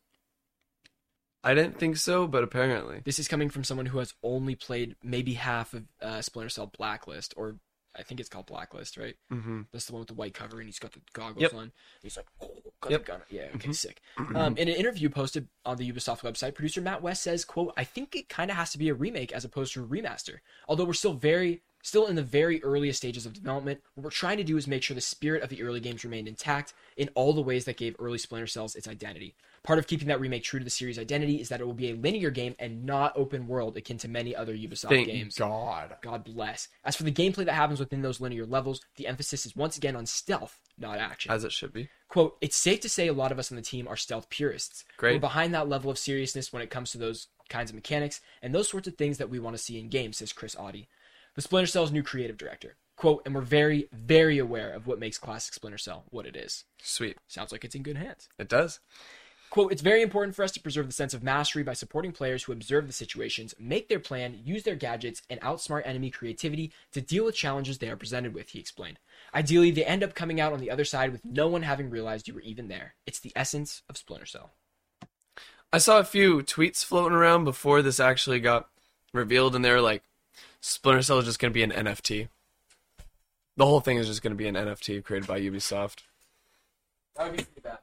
I 1.43 1.53
didn't 1.53 1.79
think 1.79 1.99
so, 1.99 2.27
but 2.27 2.43
apparently. 2.43 3.03
This 3.05 3.19
is 3.19 3.29
coming 3.29 3.51
from 3.51 3.65
someone 3.65 3.87
who 3.87 3.99
has 3.99 4.15
only 4.23 4.55
played 4.55 4.97
maybe 5.03 5.35
half 5.35 5.75
of 5.75 5.85
uh, 6.01 6.23
Splinter 6.23 6.49
Cell 6.49 6.73
Blacklist, 6.75 7.35
or 7.37 7.57
I 7.97 8.03
think 8.03 8.21
it's 8.21 8.29
called 8.29 8.47
Blacklist, 8.47 8.97
right? 8.97 9.15
Mm-hmm. 9.33 9.63
That's 9.73 9.87
the 9.87 9.93
one 9.93 10.01
with 10.01 10.09
the 10.09 10.15
white 10.15 10.35
cover, 10.35 10.59
and 10.59 10.67
he's 10.67 10.79
got 10.79 10.93
the 10.93 11.01
goggles 11.13 11.43
Yep. 11.43 11.55
on. 11.55 11.73
He's 12.03 12.17
like, 12.17 12.27
oh, 12.43 12.51
got 12.81 12.91
Yep. 12.93 13.01
the 13.01 13.13
gun. 13.13 13.21
Yeah, 13.31 13.49
okay, 13.55 13.69
Mhm. 13.69 13.75
sick. 13.75 14.01
Um, 14.37 14.57
in 14.57 14.69
an 14.69 14.75
interview 14.75 15.09
posted 15.09 15.49
on 15.65 15.77
the 15.77 15.91
Ubisoft 15.91 16.21
website, 16.21 16.55
producer 16.55 16.81
Matt 16.81 17.03
West 17.03 17.23
says, 17.23 17.45
"quote 17.45 17.73
I 17.77 17.85
think 17.85 18.17
it 18.17 18.29
kind 18.29 18.51
of 18.51 18.57
has 18.57 18.73
to 18.73 18.79
be 18.79 18.89
a 18.89 18.95
remake 18.95 19.33
as 19.33 19.45
opposed 19.45 19.73
to 19.75 19.85
a 19.85 19.87
remaster. 19.87 20.39
Although 20.69 20.85
we're 20.85 20.93
still 20.95 21.15
very, 21.15 21.63
still 21.83 22.07
in 22.07 22.17
the 22.17 22.23
very 22.23 22.63
earliest 22.65 22.97
stages 22.99 23.27
of 23.27 23.33
development, 23.35 23.81
what 23.95 24.05
we're 24.05 24.11
trying 24.11 24.39
to 24.39 24.45
do 24.45 24.57
is 24.57 24.67
make 24.67 24.83
sure 24.83 24.95
the 24.95 25.01
spirit 25.01 25.43
of 25.43 25.51
the 25.51 25.63
early 25.63 25.81
games 25.81 26.03
remained 26.05 26.27
intact 26.29 26.73
in 26.97 27.09
all 27.15 27.33
the 27.33 27.43
ways 27.43 27.65
that 27.67 27.77
gave 27.77 27.95
early 27.99 28.19
Splinter 28.19 28.47
Cells 28.47 28.75
its 28.75 28.89
identity. 28.89 29.35
Part 29.65 29.79
of 29.79 29.87
keeping 29.87 30.09
that 30.09 30.21
remake 30.21 30.45
true 30.45 30.61
to 30.61 30.65
the 30.65 30.71
series' 30.71 30.99
identity 30.99 31.41
is 31.41 31.49
that 31.49 31.59
it 31.59 31.65
will 31.65 31.73
be 31.73 31.91
a 31.91 31.97
linear 31.97 32.31
game 32.31 32.55
and 32.59 32.85
not 32.85 33.15
open 33.17 33.49
world 33.49 33.79
akin 33.79 33.97
to 33.99 34.09
many 34.09 34.37
other 34.37 34.55
Ubisoft 34.55 34.91
Thank 34.91 35.07
games. 35.07 35.37
God. 35.39 35.97
God 36.03 36.23
bless. 36.23 36.69
As 36.85 36.95
for 36.95 37.03
the 37.03 37.11
gameplay 37.11 37.47
that 37.47 37.55
happens 37.55 37.81
within 37.81 38.03
those 38.03 38.21
linear 38.21 38.45
levels, 38.45 38.83
the 38.97 39.07
emphasis 39.07 39.47
is 39.47 39.57
once 39.57 39.79
again 39.79 39.97
on 39.97 40.05
stealth, 40.05 40.61
not 40.77 40.99
action. 40.99 41.33
As 41.33 41.45
it 41.45 41.53
should 41.53 41.73
be. 41.73 41.89
Quote, 42.09 42.37
it's 42.43 42.57
safe 42.57 42.81
to 42.81 42.91
say 42.91 43.09
a 43.09 43.15
lot 43.15 43.33
of 43.33 43.39
us 43.39 43.51
on 43.51 43.57
the 43.57 43.63
team 43.63 43.89
are 43.89 43.97
stealth 43.97 44.29
purists. 44.29 44.85
Great. 44.99 45.15
We're 45.15 45.21
behind 45.21 45.55
that 45.55 45.69
level 45.69 45.91
of 45.91 45.99
seriousness 45.99 46.53
when 46.53 46.61
it 46.61 46.69
comes 46.69 46.91
to 46.93 46.99
those 46.99 47.29
kinds 47.49 47.71
of 47.71 47.75
mechanics 47.75 48.21
and 48.43 48.55
those 48.55 48.69
sorts 48.69 48.87
of 48.87 48.97
things 48.97 49.17
that 49.17 49.31
we 49.31 49.39
want 49.39 49.57
to 49.57 49.63
see 49.63 49.79
in 49.79 49.89
games, 49.89 50.19
says 50.19 50.35
Chris 50.35 50.55
Auty, 50.57 50.89
the 51.37 51.43
Splinter 51.43 51.67
Cell's 51.67 51.91
new 51.91 52.03
creative 52.03 52.37
director. 52.37 52.77
Quote, 52.97 53.23
and 53.25 53.35
we're 53.35 53.41
very, 53.41 53.89
very 53.93 54.39
aware 54.39 54.71
of 54.73 54.87
what 54.87 55.01
makes 55.01 55.17
classic 55.17 55.55
Splinter 55.55 55.79
Cell 55.79 56.05
what 56.11 56.27
it 56.27 56.37
is. 56.37 56.65
Sweet. 56.83 57.17
Sounds 57.29 57.51
like 57.51 57.65
it's 57.65 57.75
in 57.75 57.83
good 57.83 57.97
hands. 57.97 58.29
It 58.39 58.51
does. 58.51 58.81
Quote, 59.55 59.71
it's 59.71 59.83
very 59.83 60.03
important 60.03 60.35
for 60.35 60.43
us 60.43 60.51
to 60.51 60.61
preserve 60.61 60.89
the 60.89 60.93
sense 60.93 61.15
of 61.15 61.23
mastery 61.23 61.63
by 61.63 61.75
supporting 61.75 62.11
players 62.11 62.43
who 62.43 62.51
observe 62.51 62.89
the 62.89 62.93
situations, 62.93 63.55
make 63.57 63.89
their 63.89 64.01
plan, 64.01 64.41
use 64.45 64.65
their 64.65 64.75
gadgets, 64.75 65.23
and 65.31 65.41
outsmart 65.43 65.87
enemy 65.87 66.11
creativity 66.11 66.73
to 66.91 67.01
deal 67.01 67.25
with 67.25 67.37
challenges 67.37 67.79
they 67.79 67.89
are 67.89 67.95
presented 67.95 68.35
with, 68.35 68.49
he 68.49 68.59
explained. 68.59 68.99
Ideally, 69.33 69.71
they 69.71 69.85
end 69.85 70.03
up 70.03 70.17
coming 70.17 70.41
out 70.41 70.53
on 70.53 70.59
the 70.59 70.73
other 70.73 70.85
side 70.85 71.13
with 71.13 71.25
no 71.25 71.47
one 71.47 71.63
having 71.63 71.89
realized 71.89 72.27
you 72.27 72.35
were 72.35 72.41
even 72.41 72.67
there. 72.67 72.97
It's 73.07 73.21
the 73.21 73.31
essence 73.37 73.83
of 73.89 73.97
Splinter 73.97 74.27
Cell. 74.27 74.51
I 75.73 75.79
saw 75.79 76.01
a 76.01 76.05
few 76.05 76.39
tweets 76.39 76.85
floating 76.85 77.17
around 77.17 77.45
before 77.45 77.81
this 77.81 78.01
actually 78.01 78.41
got 78.41 78.69
revealed, 79.13 79.55
and 79.55 79.65
they 79.65 79.71
were 79.71 79.81
like, 79.81 80.03
Splinter 80.61 81.03
Cell 81.03 81.21
is 81.21 81.27
just 81.27 81.39
going 81.39 81.53
to 81.53 81.55
be 81.55 81.63
an 81.63 81.71
NFT. 81.71 82.27
The 83.57 83.67
whole 83.67 83.79
thing 83.79 83.99
is 83.99 84.09
just 84.09 84.21
going 84.21 84.33
to 84.33 84.37
be 84.37 84.49
an 84.49 84.57
NFT 84.57 85.05
created 85.05 85.29
by 85.29 85.41
Ubisoft. 85.41 85.99
That 87.15 87.27
would 87.27 87.37
be 87.37 87.45
pretty 87.45 87.61
bad. 87.61 87.79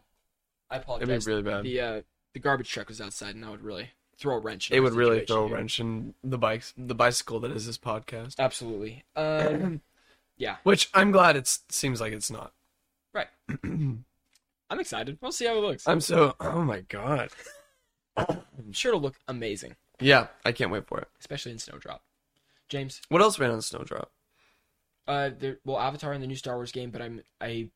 I 0.71 0.75
It'd 0.75 0.83
apologize. 0.83 1.25
be 1.25 1.31
really 1.31 1.43
bad. 1.43 1.63
The 1.63 1.79
uh, 1.81 2.01
the 2.33 2.39
garbage 2.39 2.69
truck 2.71 2.87
was 2.87 3.01
outside, 3.01 3.35
and 3.35 3.43
that 3.43 3.51
would 3.51 3.61
really 3.63 3.89
throw 4.17 4.35
a 4.35 4.39
wrench. 4.39 4.71
in 4.71 4.77
It 4.77 4.79
would 4.79 4.93
really 4.93 5.25
throw 5.25 5.43
a 5.43 5.47
here. 5.47 5.57
wrench 5.57 5.79
in 5.79 6.13
the 6.23 6.37
bikes, 6.37 6.73
the 6.77 6.95
bicycle 6.95 7.39
that 7.41 7.51
is 7.51 7.65
this 7.67 7.77
podcast. 7.77 8.35
Absolutely. 8.39 9.03
Um, 9.15 9.81
yeah. 10.37 10.57
Which 10.63 10.89
I'm 10.93 11.11
glad 11.11 11.35
it 11.35 11.47
seems 11.69 11.99
like 12.01 12.13
it's 12.13 12.31
not. 12.31 12.53
right. 13.13 13.27
I'm 13.63 14.79
excited. 14.79 15.17
We'll 15.21 15.33
see 15.33 15.45
how 15.45 15.57
it 15.57 15.61
looks. 15.61 15.87
I'm 15.87 15.99
so. 16.01 16.35
Oh 16.39 16.61
my 16.63 16.81
god. 16.81 17.29
I'm 18.15 18.37
sure 18.71 18.89
it'll 18.91 19.01
look 19.01 19.15
amazing, 19.27 19.75
Yeah, 19.99 20.27
I 20.45 20.51
can't 20.51 20.71
wait 20.71 20.87
for 20.87 20.99
it. 20.99 21.07
especially 21.19 21.51
in 21.53 21.59
Snowdrop. 21.59 22.01
James, 22.69 23.01
What 23.09 23.21
else 23.21 23.37
ran 23.39 23.51
on 23.51 23.61
Snowdrop? 23.61 24.11
Uh, 25.07 25.29
there, 25.37 25.57
well, 25.65 25.79
Avatar 25.79 26.13
in 26.13 26.21
the 26.21 26.27
new 26.27 26.35
Star 26.35 26.55
Wars 26.55 26.71
game, 26.71 26.89
but 26.91 27.01
I'm 27.01 27.21
I 27.41 27.69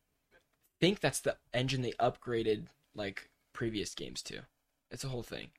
think 0.79 0.99
that's 1.01 1.19
the 1.19 1.37
engine 1.53 1.81
they 1.81 1.91
upgraded 1.93 2.67
like 2.95 3.29
previous 3.53 3.93
games 3.93 4.21
too. 4.21 4.39
It's 4.91 5.03
a 5.03 5.09
whole 5.09 5.23
thing. 5.23 5.49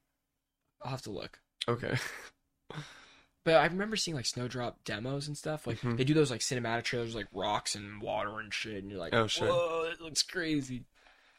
I'll 0.83 0.91
have 0.91 1.03
to 1.03 1.11
look. 1.11 1.41
Okay. 1.69 1.97
But 3.45 3.55
I 3.55 3.67
remember 3.67 3.95
seeing 3.95 4.17
like 4.17 4.27
Snowdrop 4.27 4.83
demos 4.83 5.29
and 5.29 5.39
stuff. 5.39 5.69
Like 5.69 5.81
Mhm. 5.81 5.97
they 5.97 6.03
do 6.03 6.15
those 6.15 6.33
like 6.33 6.41
cinematic 6.41 6.83
trailers, 6.83 7.15
like 7.15 7.29
rocks 7.33 7.77
and 7.77 8.03
water 8.03 8.41
and 8.41 8.53
shit, 8.53 8.83
and 8.83 8.91
you're 8.91 8.99
like, 8.99 9.15
Oh, 9.15 9.29
sure. 9.29 9.47
whoa, 9.53 9.85
it 9.85 10.01
looks 10.01 10.25
crazy. 10.25 10.85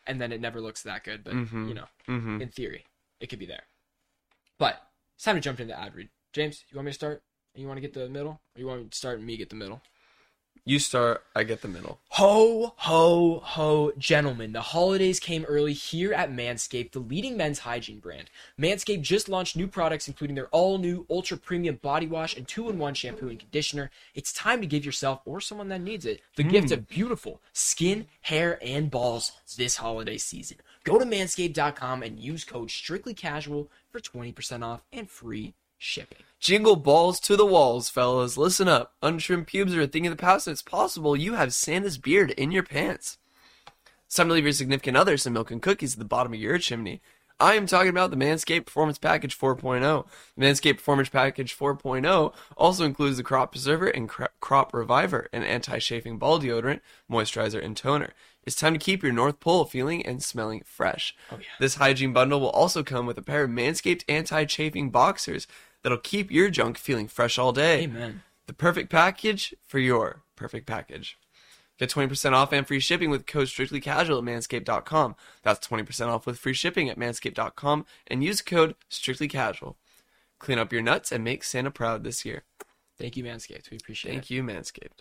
And 0.06 0.22
then 0.22 0.32
it 0.32 0.39
never 0.39 0.62
looks 0.62 0.84
that 0.84 1.04
good, 1.04 1.25
but 1.25 1.34
Mhm. 1.34 1.68
you 1.68 1.74
know, 1.74 1.89
Mm-hmm. 2.08 2.39
in 2.42 2.48
theory, 2.50 2.86
it 3.20 3.27
could 3.27 3.39
be 3.39 3.46
there. 3.46 3.68
But 4.58 4.89
it's 5.16 5.25
time 5.25 5.36
to 5.36 5.42
jump 5.42 5.60
into 5.60 5.74
the 5.74 5.80
ad 5.80 5.96
read. 5.96 6.10
James, 6.32 6.63
you 6.70 6.77
want 6.77 6.86
me 6.86 6.92
to 6.92 6.96
start? 6.96 7.22
You 7.56 7.68
want 7.68 7.75
to 7.75 7.82
get 7.82 7.94
the 7.94 8.08
middle, 8.08 8.39
or 8.56 8.60
you 8.60 8.68
want 8.68 8.84
me 8.84 8.89
to 8.89 8.98
start 8.98 9.18
and 9.18 9.27
me 9.27 9.36
get 9.36 9.50
the 9.50 9.56
middle? 9.58 9.82
You 10.66 10.80
start. 10.80 11.24
I 11.36 11.44
get 11.44 11.62
the 11.62 11.68
middle. 11.68 12.00
Ho, 12.10 12.74
ho, 12.78 13.40
ho, 13.44 13.92
gentlemen. 13.98 14.54
The 14.54 14.62
holidays 14.62 15.20
came 15.20 15.44
early 15.46 15.74
here 15.74 16.14
at 16.14 16.32
Manscaped, 16.32 16.92
the 16.92 17.00
leading 17.00 17.38
men's 17.38 17.60
hygiene 17.60 18.00
brand. 18.00 18.30
Manscaped 18.60 19.02
just 19.02 19.30
launched 19.30 19.56
new 19.56 19.68
products, 19.68 20.08
including 20.08 20.36
their 20.36 20.48
all 20.48 20.78
new 20.78 21.06
ultra 21.10 21.38
premium 21.38 21.80
body 21.82 22.08
wash 22.08 22.36
and 22.36 22.48
two 22.48 22.70
in 22.70 22.78
one 22.78 22.94
shampoo 22.94 23.30
and 23.30 23.40
conditioner. 23.40 23.92
It's 24.16 24.34
time 24.34 24.62
to 24.62 24.68
give 24.68 24.86
yourself 24.86 25.22
or 25.26 25.42
someone 25.42 25.70
that 25.70 25.82
needs 25.82 26.06
it 26.06 26.22
the 26.36 26.44
gift 26.44 26.70
mm. 26.70 26.74
of 26.74 26.88
beautiful 26.88 27.42
skin, 27.54 28.08
hair, 28.22 28.60
and 28.62 28.90
balls 28.90 29.32
this 29.58 29.78
holiday 29.78 30.18
season. 30.18 30.58
Go 30.84 30.98
to 30.98 31.06
manscaped.com 31.06 32.04
and 32.04 32.20
use 32.20 32.44
code 32.44 32.72
strictly 32.72 33.14
casual 33.14 33.70
for 33.92 34.00
20% 34.00 34.64
off 34.64 34.84
and 34.94 35.10
free 35.10 35.54
shipping. 35.77 36.19
Jingle 36.39 36.75
balls 36.75 37.19
to 37.22 37.36
the 37.36 37.46
walls, 37.46 37.89
fellas. 37.89 38.38
Listen 38.38 38.67
up. 38.67 38.93
Untrimmed 39.01 39.48
pubes 39.48 39.75
are 39.75 39.81
a 39.81 39.88
thing 39.88 40.05
of 40.05 40.12
the 40.12 40.22
past, 40.22 40.48
and 40.48 40.53
it's 40.53 40.62
possible 40.62 41.15
you 41.15 41.34
have 41.34 41.53
Santa's 41.53 41.98
beard 41.98 42.31
in 42.31 42.51
your 42.51 42.63
pants. 42.63 43.17
It's 44.05 44.15
time 44.15 44.27
to 44.27 44.36
leave 44.36 44.43
your 44.43 44.53
significant 44.53 44.96
other 44.96 45.17
some 45.17 45.34
milk 45.34 45.51
and 45.51 45.62
cookies 45.62 45.93
at 45.93 46.00
the 46.00 46.05
bottom 46.05 46.34
of 46.34 46.39
your 46.39 46.57
chimney. 46.60 47.01
I 47.39 47.53
am 47.53 47.67
talking 47.67 47.89
about 47.89 48.10
the 48.10 48.17
Manscaped 48.17 48.65
Performance 48.65 48.98
Package 48.98 49.38
4.0. 49.38 50.07
The 50.36 50.43
Manscaped 50.43 50.77
Performance 50.77 51.10
Package 51.10 51.57
4.0 51.57 52.34
also 52.55 52.84
includes 52.84 53.17
the 53.17 53.24
Crop 53.24 53.51
Preserver 53.51 53.88
and 53.88 54.10
Cro- 54.10 54.27
Crop 54.39 54.74
Reviver, 54.74 55.27
an 55.31 55.43
anti-chafing 55.43 56.17
ball 56.17 56.39
deodorant, 56.39 56.79
moisturizer, 57.12 57.63
and 57.63 57.77
toner. 57.77 58.13
It's 58.43 58.55
time 58.55 58.74
to 58.74 58.79
keep 58.79 59.03
your 59.03 59.12
North 59.12 59.39
Pole 59.39 59.65
feeling 59.65 60.03
and 60.05 60.24
smelling 60.24 60.63
fresh. 60.65 61.13
Oh, 61.31 61.36
yeah. 61.38 61.46
This 61.60 61.75
hygiene 61.75 62.13
bundle 62.13 62.39
will 62.39 62.50
also 62.50 62.81
come 62.81 63.05
with 63.05 63.17
a 63.17 63.22
pair 63.22 63.43
of 63.43 63.51
Manscaped 63.51 64.05
anti-chafing 64.07 64.89
boxers 64.89 65.48
that'll 65.88 65.98
keep 65.98 66.29
your 66.29 66.50
junk 66.50 66.77
feeling 66.77 67.08
fresh 67.08 67.39
all 67.39 67.53
day. 67.53 67.84
Amen. 67.84 68.22
The 68.46 68.53
perfect 68.53 68.89
package 68.89 69.56
for 69.65 69.79
your 69.79 70.22
perfect 70.36 70.67
package. 70.67 71.17
Get 71.79 71.89
20% 71.89 72.34
off 72.34 72.51
and 72.51 72.67
free 72.67 72.82
shipping 72.82 73.10
with 73.10 73.25
code 73.25 73.48
strictly 73.48 73.79
casual 73.79 74.17
at 74.17 74.25
manscaped.com. 74.25 75.15
That's 75.44 75.65
20% 75.65 76.08
off 76.08 76.25
with 76.25 76.39
free 76.39 76.53
shipping 76.53 76.89
at 76.89 77.00
manscaped.com 77.00 77.86
and 78.08 78.22
use 78.22 78.41
code 78.41 78.75
strictly 78.89 79.29
casual. 79.29 79.77
Clean 80.39 80.60
up 80.60 80.74
your 80.74 80.82
nuts 80.82 81.13
and 81.13 81.24
make 81.24 81.46
Santa 81.46 81.72
proud 81.72 82.03
this 82.03 82.25
year. 82.25 82.44
Thank 82.98 83.15
you, 83.15 83.24
Manscaped. 83.24 83.72
We 83.72 83.77
appreciate 83.77 84.12
it. 84.12 84.13
Thank 84.15 84.29
you, 84.29 84.44
Manscaped. 84.44 85.00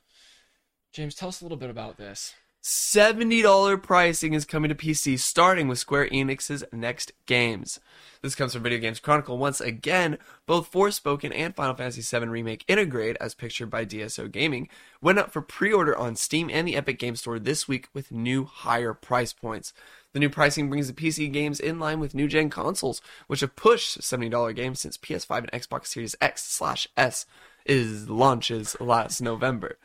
James, 0.92 1.16
tell 1.16 1.30
us 1.30 1.40
a 1.40 1.44
little 1.44 1.58
bit 1.58 1.70
about 1.70 1.96
this. 1.96 2.34
$70 2.66 3.80
pricing 3.80 4.34
is 4.34 4.44
coming 4.44 4.70
to 4.70 4.74
PC, 4.74 5.20
starting 5.20 5.68
with 5.68 5.78
Square 5.78 6.08
Enix's 6.08 6.64
next 6.72 7.12
games. 7.24 7.78
This 8.22 8.34
comes 8.34 8.54
from 8.54 8.64
Video 8.64 8.80
Games 8.80 8.98
Chronicle. 8.98 9.38
Once 9.38 9.60
again, 9.60 10.18
both 10.46 10.72
Forspoken 10.72 11.32
and 11.32 11.54
Final 11.54 11.76
Fantasy 11.76 12.02
VII 12.02 12.26
Remake 12.26 12.66
Intergrade, 12.66 13.14
as 13.20 13.36
pictured 13.36 13.70
by 13.70 13.84
DSO 13.84 14.28
Gaming, 14.32 14.68
went 15.00 15.20
up 15.20 15.30
for 15.30 15.42
pre 15.42 15.72
order 15.72 15.96
on 15.96 16.16
Steam 16.16 16.50
and 16.52 16.66
the 16.66 16.74
Epic 16.74 16.98
Game 16.98 17.14
Store 17.14 17.38
this 17.38 17.68
week 17.68 17.86
with 17.94 18.10
new 18.10 18.46
higher 18.46 18.92
price 18.92 19.32
points. 19.32 19.72
The 20.12 20.18
new 20.18 20.28
pricing 20.28 20.68
brings 20.68 20.88
the 20.88 20.92
PC 20.92 21.32
games 21.32 21.60
in 21.60 21.78
line 21.78 22.00
with 22.00 22.16
new 22.16 22.26
gen 22.26 22.50
consoles, 22.50 23.00
which 23.28 23.42
have 23.42 23.54
pushed 23.54 24.00
$70 24.00 24.56
games 24.56 24.80
since 24.80 24.98
PS5 24.98 25.38
and 25.38 25.52
Xbox 25.52 25.86
Series 25.86 26.16
X 26.20 26.42
slash 26.42 26.88
S 26.96 27.26
is 27.64 28.10
launches 28.10 28.76
last 28.80 29.20
November. 29.20 29.78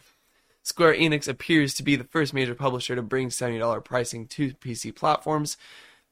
Square 0.63 0.95
Enix 0.95 1.27
appears 1.27 1.73
to 1.75 1.83
be 1.83 1.95
the 1.95 2.03
first 2.03 2.33
major 2.33 2.55
publisher 2.55 2.95
to 2.95 3.01
bring 3.01 3.29
$70 3.29 3.83
pricing 3.83 4.27
to 4.27 4.53
PC 4.53 4.95
platforms. 4.95 5.57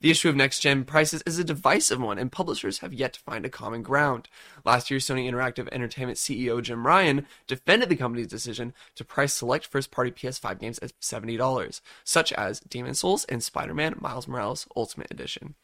The 0.02 0.10
issue 0.10 0.30
of 0.30 0.36
next 0.36 0.62
gen 0.62 0.86
prices 0.86 1.22
is 1.26 1.38
a 1.38 1.44
divisive 1.44 2.00
one, 2.00 2.18
and 2.18 2.32
publishers 2.32 2.80
have 2.80 2.94
yet 2.94 3.14
to 3.14 3.20
find 3.20 3.46
a 3.46 3.50
common 3.50 3.84
ground. 3.84 4.30
Last 4.64 4.90
year, 4.90 5.00
Sony 5.00 5.30
Interactive 5.30 5.68
Entertainment 5.74 6.18
CEO 6.18 6.62
Jim 6.62 6.88
Ryan 6.88 7.28
defended 7.48 7.90
the 7.90 7.98
company's 7.98 8.28
decision 8.28 8.74
to 8.96 9.04
price 9.04 9.34
select 9.34 9.68
first 9.68 9.92
party 9.92 10.10
PS5 10.10 10.58
games 10.60 10.80
at 10.80 10.98
$70, 11.02 11.82
such 12.06 12.32
as 12.34 12.62
Demon's 12.62 13.02
Souls 13.02 13.26
and 13.26 13.44
Spider 13.44 13.74
Man 13.74 13.96
Miles 14.00 14.28
Morales 14.28 14.68
Ultimate 14.74 15.12
Edition. 15.12 15.56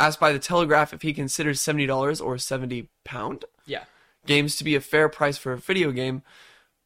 Asked 0.00 0.18
by 0.18 0.32
The 0.32 0.40
Telegraph 0.40 0.92
if 0.92 1.02
he 1.02 1.12
considers 1.12 1.60
$70 1.60 2.20
or 2.20 2.36
70 2.36 2.88
pound 3.04 3.44
Yeah. 3.66 3.84
games 4.26 4.56
to 4.56 4.64
be 4.64 4.74
a 4.74 4.80
fair 4.80 5.08
price 5.08 5.38
for 5.38 5.52
a 5.52 5.58
video 5.58 5.92
game, 5.92 6.24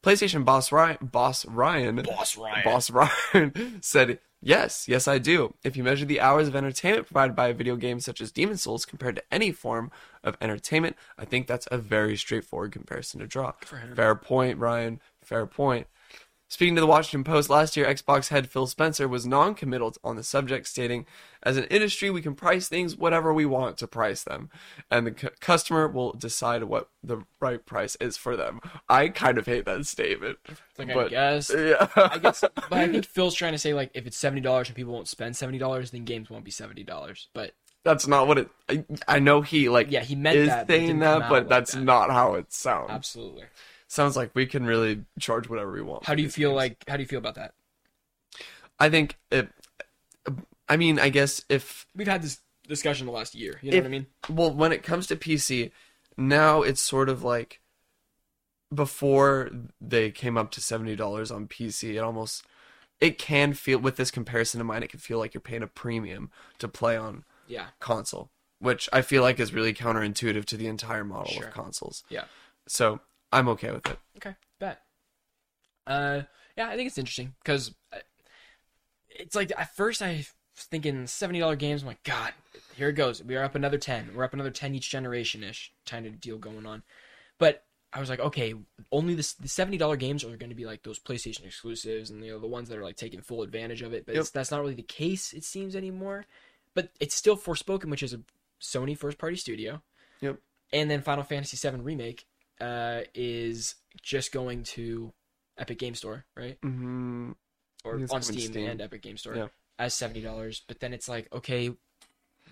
PlayStation 0.03 0.45
boss 0.45 0.71
Ryan, 0.71 0.97
boss 1.01 1.45
Ryan, 1.45 2.03
Boss 2.03 2.37
Ryan. 2.37 2.63
boss 2.63 2.89
Ryan 2.89 3.77
said, 3.81 4.19
"Yes, 4.41 4.87
yes, 4.87 5.07
I 5.07 5.17
do. 5.17 5.55
If 5.63 5.75
you 5.75 5.83
measure 5.83 6.05
the 6.05 6.21
hours 6.21 6.47
of 6.47 6.55
entertainment 6.55 7.07
provided 7.07 7.35
by 7.35 7.49
a 7.49 7.53
video 7.53 7.75
game 7.75 7.99
such 7.99 8.21
as 8.21 8.31
Demon's 8.31 8.63
Souls 8.63 8.85
compared 8.85 9.15
to 9.15 9.23
any 9.31 9.51
form 9.51 9.91
of 10.23 10.37
entertainment, 10.39 10.95
I 11.17 11.25
think 11.25 11.47
that's 11.47 11.67
a 11.69 11.77
very 11.77 12.15
straightforward 12.15 12.71
comparison 12.71 13.19
to 13.19 13.27
draw. 13.27 13.53
Fair 13.61 14.15
point, 14.15 14.57
Ryan. 14.57 15.01
Fair 15.21 15.45
point." 15.45 15.87
Speaking 16.51 16.73
to 16.75 16.81
the 16.81 16.87
Washington 16.87 17.23
Post 17.23 17.47
last 17.51 17.77
year, 17.77 17.85
Xbox 17.85 18.29
head 18.29 18.49
Phil 18.49 18.65
Spencer 18.65 19.07
was 19.07 19.27
non 19.27 19.53
committal 19.53 19.93
on 20.03 20.15
the 20.15 20.23
subject, 20.23 20.65
stating, 20.67 21.05
As 21.43 21.57
an 21.57 21.65
industry, 21.65 22.09
we 22.09 22.23
can 22.23 22.33
price 22.33 22.67
things 22.67 22.97
whatever 22.97 23.31
we 23.31 23.45
want 23.45 23.77
to 23.77 23.87
price 23.87 24.23
them, 24.23 24.49
and 24.89 25.05
the 25.05 25.11
cu- 25.11 25.29
customer 25.39 25.87
will 25.87 26.13
decide 26.13 26.63
what 26.63 26.89
the 27.03 27.23
right 27.39 27.63
price 27.63 27.95
is 28.01 28.17
for 28.17 28.35
them. 28.35 28.61
I 28.89 29.09
kind 29.09 29.37
of 29.37 29.45
hate 29.45 29.65
that 29.65 29.85
statement. 29.85 30.39
Like, 30.79 30.89
I 30.89 31.07
guess. 31.09 31.51
Yeah. 31.55 31.87
I 31.95 32.17
guess, 32.17 32.41
but 32.41 32.73
I 32.73 32.87
think 32.87 33.05
Phil's 33.05 33.35
trying 33.35 33.51
to 33.51 33.59
say 33.59 33.75
like 33.75 33.91
if 33.93 34.07
it's 34.07 34.17
seventy 34.17 34.41
dollars 34.41 34.69
and 34.69 34.75
people 34.75 34.93
won't 34.93 35.07
spend 35.07 35.37
seventy 35.37 35.59
dollars, 35.59 35.91
then 35.91 36.03
games 36.03 36.31
won't 36.31 36.45
be 36.45 36.51
seventy 36.51 36.83
dollars. 36.83 37.27
But 37.35 37.53
that's 37.83 38.07
not 38.07 38.27
what 38.27 38.39
it. 38.39 38.49
I, 38.67 38.85
I 39.07 39.19
know 39.19 39.41
he, 39.41 39.69
like, 39.69 39.91
yeah, 39.91 40.01
he 40.01 40.15
meant 40.15 40.35
is 40.37 40.49
that. 40.49 40.67
saying 40.67 40.87
didn't 40.87 41.01
that, 41.01 41.29
but 41.29 41.43
like 41.43 41.47
that's 41.49 41.73
that. 41.73 41.83
not 41.83 42.09
how 42.09 42.33
it 42.33 42.51
sounds. 42.51 42.89
absolutely. 42.89 43.43
Sounds 43.89 44.15
like 44.15 44.31
we 44.35 44.45
can 44.45 44.65
really 44.65 45.03
charge 45.19 45.49
whatever 45.49 45.71
we 45.73 45.81
want. 45.81 46.05
How 46.05 46.15
do 46.15 46.21
you 46.23 46.29
feel 46.29 46.51
games. 46.51 46.57
like? 46.57 46.83
How 46.87 46.95
do 46.95 47.03
you 47.03 47.07
feel 47.07 47.19
about 47.19 47.35
that? 47.35 47.53
I 48.79 48.89
think 48.89 49.17
it. 49.31 49.49
I 50.69 50.77
mean, 50.77 50.99
I 50.99 51.09
guess 51.09 51.43
if 51.49 51.85
We've 51.95 52.07
had 52.07 52.21
this 52.21 52.39
discussion 52.67 53.07
the 53.07 53.11
last 53.11 53.33
year. 53.35 53.59
You 53.63 53.71
know 53.71 53.77
If- 53.77 53.83
what 53.83 53.87
I 53.87 53.91
mean? 53.91 54.05
well 54.29 54.53
when 54.53 54.71
it 54.71 54.83
comes 54.83 55.07
to 55.07 55.15
pc 55.15 55.71
now 56.17 56.61
it's 56.61 56.79
sort 56.79 57.09
of 57.09 57.23
like 57.23 57.59
before 58.73 59.49
they 59.81 60.11
came 60.11 60.37
up 60.37 60.51
to 60.51 60.61
$70 60.61 61.33
on 61.35 61.47
pc 61.47 61.95
it 61.95 61.97
almost 61.97 62.45
it 62.99 63.17
can 63.17 63.53
feel 63.53 63.79
with 63.79 63.95
this 63.95 64.11
comparison 64.11 64.61
in 64.61 64.67
mind 64.67 64.83
it 64.83 64.89
can 64.91 64.99
feel 64.99 65.17
like 65.17 65.33
you're 65.33 65.41
paying 65.41 65.63
a 65.63 65.67
premium 65.67 66.29
to 66.59 66.67
play 66.67 66.95
on 66.95 67.23
Yeah. 67.47 67.67
console 67.79 68.29
which 68.59 68.87
i 68.93 69.01
feel 69.01 69.23
like 69.23 69.39
is 69.39 69.53
really 69.53 69.73
counterintuitive 69.73 70.45
to 70.45 70.57
the 70.57 70.67
entire 70.67 71.03
model 71.03 71.31
Sure. 71.33 71.47
of 71.47 71.53
consoles 71.53 72.03
Yeah. 72.09 72.25
so 72.67 72.99
i'm 73.31 73.47
okay 73.47 73.71
with 73.71 73.85
it 73.87 73.97
Okay. 74.19 74.35
Bet. 74.59 74.81
Uh, 75.87 76.21
yeah, 76.57 76.67
I 76.67 76.75
think 76.75 76.87
it's 76.87 76.97
interesting 76.97 77.33
because 77.43 77.73
it's 79.09 79.35
like 79.35 79.51
at 79.57 79.75
first 79.75 80.01
I 80.01 80.25
was 80.55 80.65
thinking 80.65 81.07
seventy 81.07 81.39
dollar 81.39 81.55
games. 81.55 81.81
I'm 81.81 81.87
like, 81.87 82.03
God, 82.03 82.33
here 82.75 82.89
it 82.89 82.93
goes. 82.93 83.23
We 83.23 83.35
are 83.37 83.43
up 83.43 83.55
another 83.55 83.77
ten. 83.77 84.11
We're 84.13 84.25
up 84.25 84.33
another 84.33 84.51
ten 84.51 84.75
each 84.75 84.89
generation 84.89 85.43
ish 85.43 85.71
kind 85.85 86.05
of 86.05 86.19
deal 86.19 86.37
going 86.37 86.65
on. 86.65 86.83
But 87.37 87.63
I 87.93 87.99
was 88.01 88.09
like, 88.09 88.19
okay, 88.19 88.53
only 88.91 89.15
this, 89.15 89.33
the 89.33 89.47
seventy 89.47 89.77
dollar 89.77 89.95
games 89.95 90.23
are 90.23 90.35
going 90.35 90.49
to 90.49 90.55
be 90.55 90.65
like 90.65 90.83
those 90.83 90.99
PlayStation 90.99 91.45
exclusives 91.45 92.09
and 92.09 92.23
you 92.23 92.31
know 92.33 92.39
the 92.39 92.47
ones 92.47 92.67
that 92.69 92.77
are 92.77 92.83
like 92.83 92.97
taking 92.97 93.21
full 93.21 93.41
advantage 93.41 93.81
of 93.81 93.93
it. 93.93 94.05
But 94.05 94.15
it's, 94.15 94.31
that's 94.31 94.51
not 94.51 94.61
really 94.61 94.75
the 94.75 94.83
case 94.83 95.31
it 95.33 95.45
seems 95.45 95.75
anymore. 95.75 96.25
But 96.75 96.89
it's 96.99 97.15
still 97.15 97.37
Forspoken, 97.37 97.89
which 97.89 98.03
is 98.03 98.13
a 98.13 98.19
Sony 98.61 98.97
first 98.97 99.17
party 99.17 99.37
studio. 99.37 99.81
Yep. 100.19 100.39
And 100.71 100.91
then 100.91 101.01
Final 101.01 101.23
Fantasy 101.23 101.57
VII 101.57 101.77
remake 101.77 102.25
uh, 102.61 103.01
is 103.13 103.75
just 104.01 104.31
going 104.31 104.63
to 104.63 105.13
Epic 105.57 105.79
Game 105.79 105.95
Store, 105.95 106.25
right? 106.35 106.59
mm-hmm. 106.61 107.31
Or 107.85 107.93
on 108.11 108.21
Steam, 108.21 108.39
Steam. 108.51 108.69
and 108.69 108.81
Epic 108.81 109.01
Game 109.01 109.17
Store 109.17 109.35
Yeah. 109.35 109.47
as 109.77 109.93
seventy 109.93 110.21
dollars. 110.21 110.61
But 110.67 110.79
then 110.79 110.93
it's 110.93 111.07
like, 111.07 111.27
okay, 111.33 111.71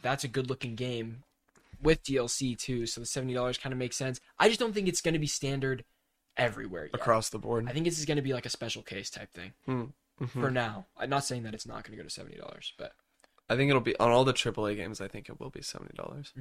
that's 0.02 0.24
a 0.24 0.28
good 0.28 0.50
looking 0.50 0.76
game 0.76 1.24
with 1.82 2.04
DLC 2.04 2.58
too, 2.58 2.86
so 2.86 3.02
the 3.02 3.06
seventy 3.06 3.34
dollars 3.34 3.58
kind 3.58 3.74
of 3.74 3.80
makes 3.80 3.98
sense. 3.98 4.20
I 4.40 4.48
just 4.48 4.60
don't 4.60 4.74
think 4.74 4.88
it's 4.88 5.02
going 5.02 5.14
to 5.14 5.20
be 5.20 5.28
standard 5.28 5.84
everywhere 6.38 6.86
yet. 6.86 6.94
across 6.96 7.30
the 7.30 7.40
board 7.40 7.68
I 7.68 7.72
think 7.74 7.86
this 7.86 7.98
is 7.98 8.06
going 8.06 8.18
to 8.18 8.22
be 8.22 8.32
like 8.32 8.46
a 8.46 8.50
special 8.50 8.84
case 8.84 9.10
type 9.10 9.34
thing 9.34 9.54
Mhm. 9.68 9.92
for 10.30 10.52
now. 10.52 10.86
I'm 10.96 11.10
not 11.10 11.24
saying 11.26 11.44
that 11.44 11.54
it's 11.56 11.66
not 11.66 11.84
going 11.84 11.98
to 11.98 11.98
go 11.98 12.04
to 12.08 12.14
seventy 12.14 12.38
dollars, 12.38 12.74
but 12.78 12.94
i 13.50 13.56
think 13.56 13.70
it'll 13.70 13.82
be 13.82 13.98
on 13.98 14.12
all 14.12 14.24
the 14.26 14.34
aaa 14.34 14.76
games 14.76 15.00
i 15.02 15.08
think 15.08 15.30
it 15.30 15.40
will 15.40 15.50
be 15.50 15.62
$70 15.62 16.32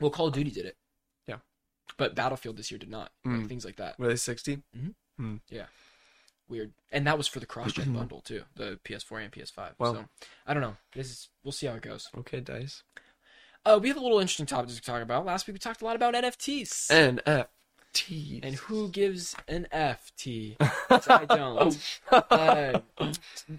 well, 0.00 0.10
Call 0.10 0.28
of 0.28 0.32
Duty 0.34 0.50
did 0.50 0.64
it. 0.64 0.76
But 1.96 2.14
Battlefield 2.14 2.56
this 2.56 2.70
year 2.70 2.78
did 2.78 2.90
not. 2.90 3.10
Like, 3.24 3.34
Mm. 3.40 3.48
things 3.48 3.64
like 3.64 3.76
that. 3.76 3.98
were 3.98 4.08
they 4.08 4.16
60 4.16 4.62
Yeah, 5.50 5.66
Weird, 6.48 6.72
and 6.92 7.06
that 7.06 7.18
was 7.18 7.26
for 7.28 7.40
the 7.40 7.46
cross-gen 7.46 7.92
bundle 7.94 8.20
too, 8.20 8.44
the 8.54 8.78
PS4 8.84 9.22
and 9.24 9.32
PS5. 9.32 9.72
Wow. 9.78 9.92
So 9.94 10.04
I 10.46 10.54
don't 10.54 10.62
know. 10.62 10.76
This 10.94 11.06
is 11.10 11.28
we'll 11.44 11.52
see 11.52 11.66
how 11.66 11.74
it 11.74 11.82
goes. 11.82 12.08
okay 12.16 12.40
dice 12.40 12.82
Uh, 13.66 13.78
we 13.82 13.88
have 13.88 13.96
a 13.96 14.00
little 14.00 14.18
interesting 14.20 14.46
topic 14.46 14.70
to 14.70 14.80
talk 14.80 15.02
about. 15.02 15.26
Last 15.26 15.46
week 15.46 15.54
we 15.54 15.58
talked 15.58 15.82
a 15.82 15.84
lot 15.84 15.96
about 15.96 16.14
NFTs. 16.14 16.88
nft 16.90 17.46
NFTs. 17.94 18.40
And 18.44 18.54
who 18.54 18.88
gives 18.90 19.34
an 19.48 19.66
FT? 19.72 20.56
I 20.60 21.24
don't. 21.24 21.78
Uh, 22.12 22.80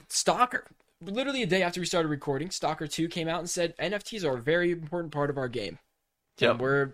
Stalker. 0.08 0.66
Literally 1.02 1.44
a 1.44 1.48
day 1.48 1.62
after 1.64 1.80
we 1.80 1.86
started 1.86 2.10
recording, 2.10 2.50
Stalker 2.52 2.88
2 2.88 3.08
came 3.08 3.28
out 3.28 3.40
and 3.40 3.50
said 3.50 3.76
NFTs 3.78 4.24
are 4.24 4.38
a 4.38 4.42
very 4.42 4.72
important 4.72 5.14
part 5.14 5.30
of 5.30 5.38
our 5.38 5.48
game. 5.48 5.80
Yeah. 6.38 6.54
We're 6.58 6.94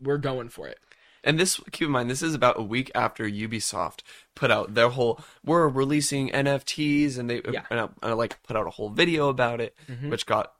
we're 0.00 0.18
going 0.18 0.48
for 0.48 0.66
it. 0.68 0.78
And 1.24 1.40
this, 1.40 1.60
keep 1.72 1.86
in 1.86 1.92
mind, 1.92 2.08
this 2.08 2.22
is 2.22 2.34
about 2.34 2.58
a 2.58 2.62
week 2.62 2.90
after 2.94 3.24
Ubisoft 3.28 4.00
put 4.36 4.50
out 4.52 4.74
their 4.74 4.90
whole. 4.90 5.20
We're 5.44 5.66
releasing 5.68 6.30
NFTs, 6.30 7.18
and 7.18 7.28
they 7.28 7.40
Yeah. 7.50 7.64
and, 7.70 7.80
I, 7.80 7.88
and 8.02 8.16
like 8.16 8.40
put 8.44 8.56
out 8.56 8.66
a 8.66 8.70
whole 8.70 8.90
video 8.90 9.28
about 9.28 9.60
it, 9.60 9.74
Mhm. 9.88 10.10
which 10.10 10.24
got 10.26 10.52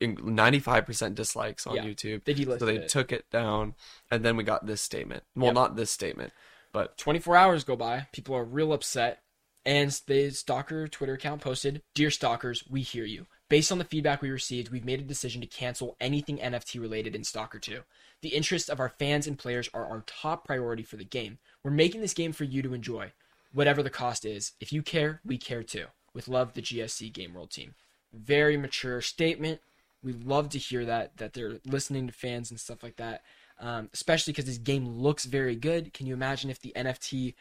ninety 0.00 0.58
five 0.60 0.86
percent 0.86 1.14
dislikes 1.14 1.66
on 1.66 1.76
Yeah. 1.76 1.84
YouTube. 1.84 2.24
They 2.24 2.34
so 2.34 2.64
they 2.66 2.76
it. 2.76 2.88
took 2.88 3.12
it 3.12 3.28
down, 3.30 3.74
and 4.10 4.24
then 4.24 4.36
we 4.36 4.44
got 4.44 4.66
this 4.66 4.80
statement. 4.80 5.24
Well, 5.36 5.46
Yep. 5.46 5.54
not 5.54 5.76
this 5.76 5.90
statement, 5.90 6.32
but 6.72 6.96
24 6.98 7.36
hours 7.36 7.64
go 7.64 7.76
by. 7.76 8.08
People 8.12 8.34
are 8.34 8.44
real 8.44 8.72
upset. 8.72 9.20
And 9.66 9.90
the 10.06 10.28
Stalker 10.30 10.86
Twitter 10.88 11.14
account 11.14 11.40
posted, 11.40 11.82
Dear 11.94 12.10
Stalkers, 12.10 12.64
we 12.68 12.82
hear 12.82 13.06
you. 13.06 13.26
Based 13.54 13.70
on 13.70 13.78
the 13.78 13.84
feedback 13.84 14.20
we 14.20 14.32
received, 14.32 14.72
we've 14.72 14.84
made 14.84 14.98
a 14.98 15.04
decision 15.04 15.40
to 15.40 15.46
cancel 15.46 15.96
anything 16.00 16.38
NFT 16.38 16.80
related 16.80 17.14
in 17.14 17.22
Stalker 17.22 17.60
2. 17.60 17.82
The 18.20 18.30
interests 18.30 18.68
of 18.68 18.80
our 18.80 18.88
fans 18.88 19.28
and 19.28 19.38
players 19.38 19.70
are 19.72 19.86
our 19.86 20.02
top 20.08 20.44
priority 20.44 20.82
for 20.82 20.96
the 20.96 21.04
game. 21.04 21.38
We're 21.62 21.70
making 21.70 22.00
this 22.00 22.14
game 22.14 22.32
for 22.32 22.42
you 22.42 22.62
to 22.62 22.74
enjoy, 22.74 23.12
whatever 23.52 23.80
the 23.80 23.90
cost 23.90 24.24
is. 24.24 24.54
If 24.58 24.72
you 24.72 24.82
care, 24.82 25.20
we 25.24 25.38
care 25.38 25.62
too. 25.62 25.84
With 26.12 26.26
love, 26.26 26.54
the 26.54 26.62
GSC 26.62 27.12
Game 27.12 27.32
World 27.32 27.52
team. 27.52 27.76
Very 28.12 28.56
mature 28.56 29.00
statement. 29.00 29.60
We 30.02 30.14
love 30.14 30.48
to 30.48 30.58
hear 30.58 30.84
that 30.86 31.18
that 31.18 31.34
they're 31.34 31.60
listening 31.64 32.08
to 32.08 32.12
fans 32.12 32.50
and 32.50 32.58
stuff 32.58 32.82
like 32.82 32.96
that. 32.96 33.22
Um, 33.60 33.88
especially 33.94 34.32
because 34.32 34.46
this 34.46 34.58
game 34.58 34.84
looks 34.84 35.26
very 35.26 35.54
good. 35.54 35.94
Can 35.94 36.08
you 36.08 36.14
imagine 36.14 36.50
if 36.50 36.60
the 36.60 36.72
NFT 36.74 37.34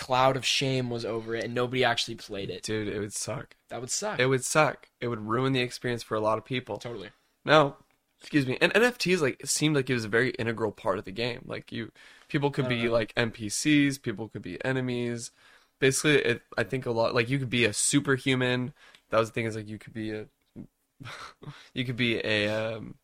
cloud 0.00 0.36
of 0.36 0.44
shame 0.46 0.88
was 0.88 1.04
over 1.04 1.34
it 1.34 1.44
and 1.44 1.54
nobody 1.54 1.84
actually 1.84 2.14
played 2.14 2.50
it? 2.50 2.62
dude, 2.62 2.88
it 2.88 2.98
would 2.98 3.12
suck. 3.12 3.54
That 3.68 3.80
would 3.80 3.90
suck. 3.90 4.18
It 4.18 4.26
would 4.26 4.44
suck. 4.44 4.88
It 5.00 5.08
would 5.08 5.20
ruin 5.20 5.52
the 5.52 5.60
experience 5.60 6.02
for 6.02 6.16
a 6.16 6.20
lot 6.20 6.38
of 6.38 6.44
people. 6.44 6.78
totally. 6.78 7.10
No, 7.44 7.76
excuse 8.18 8.46
me. 8.46 8.56
And 8.60 8.72
NFTs 8.72 9.20
like 9.20 9.40
it 9.40 9.48
seemed 9.48 9.76
like 9.76 9.88
it 9.90 9.94
was 9.94 10.04
a 10.04 10.08
very 10.08 10.30
integral 10.30 10.72
part 10.72 10.98
of 10.98 11.04
the 11.04 11.12
game. 11.12 11.42
Like 11.46 11.70
you, 11.70 11.92
people 12.28 12.50
could 12.50 12.68
be 12.68 12.84
know. 12.84 12.92
like 12.92 13.14
NPCs, 13.14 14.00
people 14.00 14.28
could 14.28 14.42
be 14.42 14.62
enemies. 14.64 15.30
Basically, 15.78 16.16
it, 16.16 16.42
I 16.56 16.64
think 16.64 16.86
a 16.86 16.90
lot 16.90 17.14
like 17.14 17.28
you 17.28 17.38
could 17.38 17.50
be 17.50 17.64
a 17.64 17.72
superhuman. 17.72 18.72
That 19.10 19.18
was 19.18 19.30
the 19.30 19.34
thing 19.34 19.46
is 19.46 19.56
like 19.56 19.68
you 19.68 19.78
could 19.78 19.94
be 19.94 20.10
a, 20.12 20.26
you 21.74 21.84
could 21.84 21.96
be 21.96 22.18
a. 22.24 22.48
Um, 22.48 22.96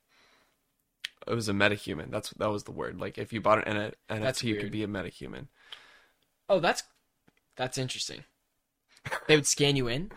it 1.26 1.34
was 1.34 1.48
a 1.48 1.52
metahuman. 1.52 2.10
That's 2.10 2.30
that 2.30 2.50
was 2.50 2.64
the 2.64 2.72
word. 2.72 3.00
Like 3.00 3.18
if 3.18 3.32
you 3.32 3.40
bought 3.40 3.66
an 3.66 3.92
N- 4.08 4.22
NFT, 4.22 4.44
you 4.44 4.56
could 4.56 4.70
be 4.70 4.82
a 4.82 4.88
metahuman. 4.88 5.46
Oh, 6.48 6.60
that's 6.60 6.82
that's 7.56 7.78
interesting. 7.78 8.24
They 9.28 9.36
would 9.36 9.46
scan 9.46 9.76
you 9.76 9.88
in. 9.88 10.10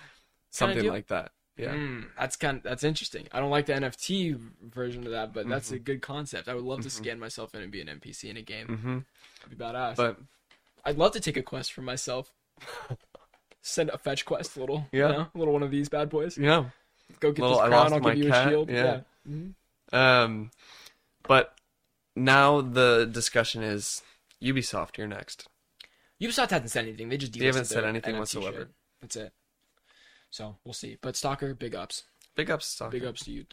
Something 0.51 0.87
like 0.87 1.07
that. 1.07 1.31
Yeah. 1.57 1.73
Mm, 1.73 2.05
that's 2.17 2.35
kind. 2.37 2.57
of, 2.57 2.63
that's 2.63 2.83
interesting. 2.83 3.27
I 3.31 3.39
don't 3.39 3.51
like 3.51 3.65
the 3.65 3.73
NFT 3.73 4.39
version 4.63 5.05
of 5.05 5.11
that, 5.11 5.33
but 5.33 5.47
that's 5.47 5.67
Mm-hmm. 5.67 5.75
a 5.75 5.79
good 5.79 6.01
concept. 6.01 6.47
I 6.47 6.53
would 6.55 6.63
love 6.63 6.81
to 6.81 6.89
scan 6.89 7.19
myself 7.19 7.53
in 7.53 7.61
and 7.61 7.71
be 7.71 7.81
an 7.81 7.87
NPC 7.87 8.29
in 8.29 8.37
a 8.37 8.41
game. 8.41 8.67
Mm-hmm. 8.67 8.97
That'd 9.43 9.57
be 9.57 9.63
badass. 9.63 9.95
But 9.95 10.17
I'd 10.85 10.97
love 10.97 11.11
to 11.13 11.19
take 11.19 11.37
a 11.37 11.43
quest 11.43 11.73
for 11.73 11.81
myself. 11.81 12.31
Send 13.61 13.89
a 13.89 13.97
fetch 13.97 14.25
quest, 14.25 14.55
little. 14.57 14.87
Yeah. 14.91 15.07
You 15.07 15.13
know, 15.13 15.27
little 15.35 15.53
one 15.53 15.63
of 15.63 15.69
these 15.71 15.89
bad 15.89 16.09
boys. 16.09 16.37
yeah. 16.37 16.65
Go 17.19 17.31
get 17.31 17.41
Little, 17.41 17.59
this 17.59 17.67
crown. 17.67 17.93
I'll 17.93 17.99
give 17.99 18.17
you 18.17 18.29
cat, 18.31 18.47
a 18.47 18.49
shield. 18.49 18.69
yeah. 18.69 19.01
Mhm. 19.29 19.53
Um, 19.91 20.51
but 21.23 21.55
now 22.15 22.61
the 22.61 23.05
discussion 23.11 23.63
is 23.63 24.01
Ubisoft. 24.41 24.97
You're 24.97 25.07
next. 25.07 25.47
Ubisoft 26.21 26.49
hasn't 26.51 26.71
said 26.71 26.85
anything. 26.85 27.09
They 27.09 27.17
just 27.17 27.33
They 27.33 27.45
haven't 27.45 27.65
said 27.65 27.83
anything 27.85 28.15
NFT 28.15 28.19
whatsoever. 28.19 28.57
shit. 28.59 28.67
That's 29.01 29.15
it. 29.15 29.33
So 30.29 30.57
we'll 30.63 30.73
see. 30.73 30.97
But 31.01 31.15
Stalker, 31.15 31.53
big 31.55 31.73
ups. 31.75 32.03
Big 32.35 32.49
ups, 32.51 32.65
Stalker. 32.67 32.91
Big 32.91 33.05
ups 33.05 33.23
to 33.25 33.31
you. 33.31 33.45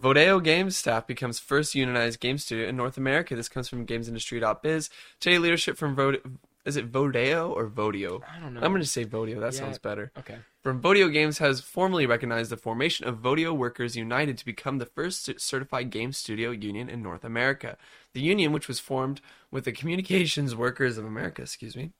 Vodeo 0.00 0.42
Games 0.42 0.76
staff 0.76 1.06
becomes 1.06 1.38
first 1.38 1.74
unionized 1.74 2.18
game 2.20 2.38
studio 2.38 2.68
in 2.68 2.76
North 2.76 2.96
America. 2.96 3.36
This 3.36 3.48
comes 3.48 3.68
from 3.68 3.86
GamesIndustry.biz. 3.86 4.90
Today, 5.20 5.38
leadership 5.38 5.76
from 5.76 5.94
Vode- 5.94 6.38
is 6.64 6.76
it 6.76 6.90
Vodeo 6.90 7.50
or 7.50 7.68
Vodio? 7.68 8.20
I 8.28 8.40
don't 8.40 8.54
know. 8.54 8.60
I'm 8.60 8.72
gonna 8.72 8.84
say 8.84 9.04
Vodio. 9.04 9.38
That 9.40 9.52
Yeah. 9.54 9.60
sounds 9.60 9.78
better. 9.78 10.10
Okay. 10.18 10.38
From 10.64 10.80
Vodio 10.80 11.12
Games 11.12 11.36
has 11.40 11.60
formally 11.60 12.06
recognized 12.06 12.50
the 12.50 12.56
formation 12.56 13.06
of 13.06 13.18
Vodio 13.18 13.54
Workers 13.54 13.96
United 13.96 14.38
to 14.38 14.46
become 14.46 14.78
the 14.78 14.86
first 14.86 15.38
certified 15.38 15.90
game 15.90 16.10
studio 16.10 16.52
union 16.52 16.88
in 16.88 17.02
North 17.02 17.22
America. 17.22 17.76
The 18.14 18.22
union, 18.22 18.50
which 18.50 18.66
was 18.66 18.80
formed 18.80 19.20
with 19.50 19.66
the 19.66 19.72
Communications 19.72 20.56
Workers 20.56 20.96
of 20.96 21.04
America, 21.04 21.42
excuse 21.42 21.76
me, 21.76 21.90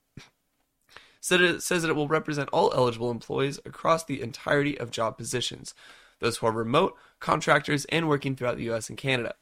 said 1.20 1.42
it 1.42 1.62
says 1.62 1.82
that 1.82 1.90
it 1.90 1.94
will 1.94 2.08
represent 2.08 2.48
all 2.54 2.72
eligible 2.74 3.10
employees 3.10 3.60
across 3.66 4.02
the 4.02 4.22
entirety 4.22 4.80
of 4.80 4.90
job 4.90 5.18
positions, 5.18 5.74
those 6.20 6.38
who 6.38 6.46
are 6.46 6.52
remote, 6.52 6.96
contractors, 7.20 7.84
and 7.90 8.08
working 8.08 8.34
throughout 8.34 8.56
the 8.56 8.64
U.S. 8.64 8.88
and 8.88 8.96
Canada. 8.96 9.34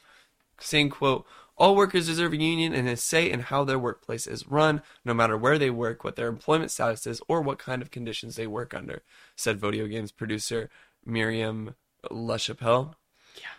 Saying, 0.59 0.91
"quote 0.91 1.25
All 1.57 1.77
workers 1.77 2.07
deserve 2.07 2.33
a 2.33 2.37
union 2.37 2.73
and 2.75 2.89
a 2.89 2.97
say 2.97 3.31
in 3.31 3.41
how 3.41 3.65
their 3.65 3.79
workplace 3.79 4.27
is 4.27 4.49
run, 4.49 4.83
no 5.05 5.15
matter 5.15 5.37
where 5.37 5.59
they 5.59 5.71
work, 5.71 6.03
what 6.03 6.17
their 6.17 6.29
employment 6.29 6.71
status 6.71 7.07
is, 7.07 7.21
or 7.29 7.41
what 7.43 7.59
kind 7.59 7.83
of 7.83 7.91
conditions 7.91 8.37
they 8.37 8.47
work 8.47 8.75
under," 8.75 9.03
said 9.37 9.61
Vodio 9.61 9.89
Games 9.89 10.13
producer 10.13 10.71
Miriam 11.05 11.75
LaChapelle. 12.11 12.95
Yeah. 13.37 13.55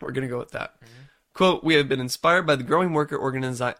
We're 0.00 0.12
gonna 0.12 0.28
go 0.28 0.38
with 0.38 0.52
that. 0.52 0.76
Mm-hmm. 0.76 1.02
Quote: 1.34 1.64
We 1.64 1.74
have 1.74 1.88
been 1.88 2.00
inspired 2.00 2.46
by 2.46 2.56
the 2.56 2.64
growing 2.64 2.92
worker 2.92 3.18
organizi- 3.18 3.76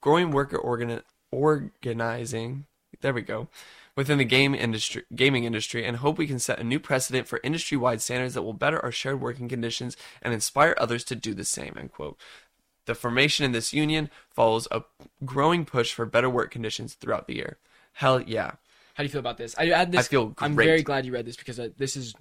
growing 0.00 0.30
worker 0.30 0.58
organi- 0.58 1.04
organizing. 1.30 2.66
There 3.00 3.14
we 3.14 3.22
go. 3.22 3.48
Within 3.94 4.16
the 4.16 4.24
game 4.24 4.54
industry, 4.54 5.04
gaming 5.14 5.44
industry, 5.44 5.84
and 5.84 5.98
hope 5.98 6.16
we 6.16 6.26
can 6.26 6.38
set 6.38 6.58
a 6.58 6.64
new 6.64 6.80
precedent 6.80 7.28
for 7.28 7.40
industry-wide 7.42 8.00
standards 8.00 8.32
that 8.32 8.42
will 8.42 8.54
better 8.54 8.82
our 8.82 8.92
shared 8.92 9.20
working 9.20 9.50
conditions 9.50 9.98
and 10.22 10.32
inspire 10.32 10.74
others 10.78 11.04
to 11.04 11.14
do 11.14 11.34
the 11.34 11.44
same. 11.44 11.74
End 11.78 11.92
quote. 11.92 12.18
The 12.86 12.94
formation 12.94 13.44
in 13.44 13.52
this 13.52 13.72
union 13.72 14.10
follows 14.30 14.66
a 14.70 14.82
growing 15.24 15.64
push 15.64 15.92
for 15.92 16.04
better 16.04 16.28
work 16.28 16.50
conditions 16.50 16.94
throughout 16.94 17.26
the 17.26 17.36
year. 17.36 17.58
Hell 17.94 18.20
yeah! 18.20 18.52
How 18.94 19.02
do 19.02 19.04
you 19.04 19.08
feel 19.08 19.20
about 19.20 19.38
this? 19.38 19.54
I 19.56 19.66
had 19.66 19.92
this. 19.92 20.00
I 20.00 20.08
feel 20.08 20.34
I'm 20.38 20.56
very 20.56 20.82
glad 20.82 21.06
you 21.06 21.12
read 21.12 21.26
this 21.26 21.36
because 21.36 21.60
this 21.76 21.96
is 21.96 22.14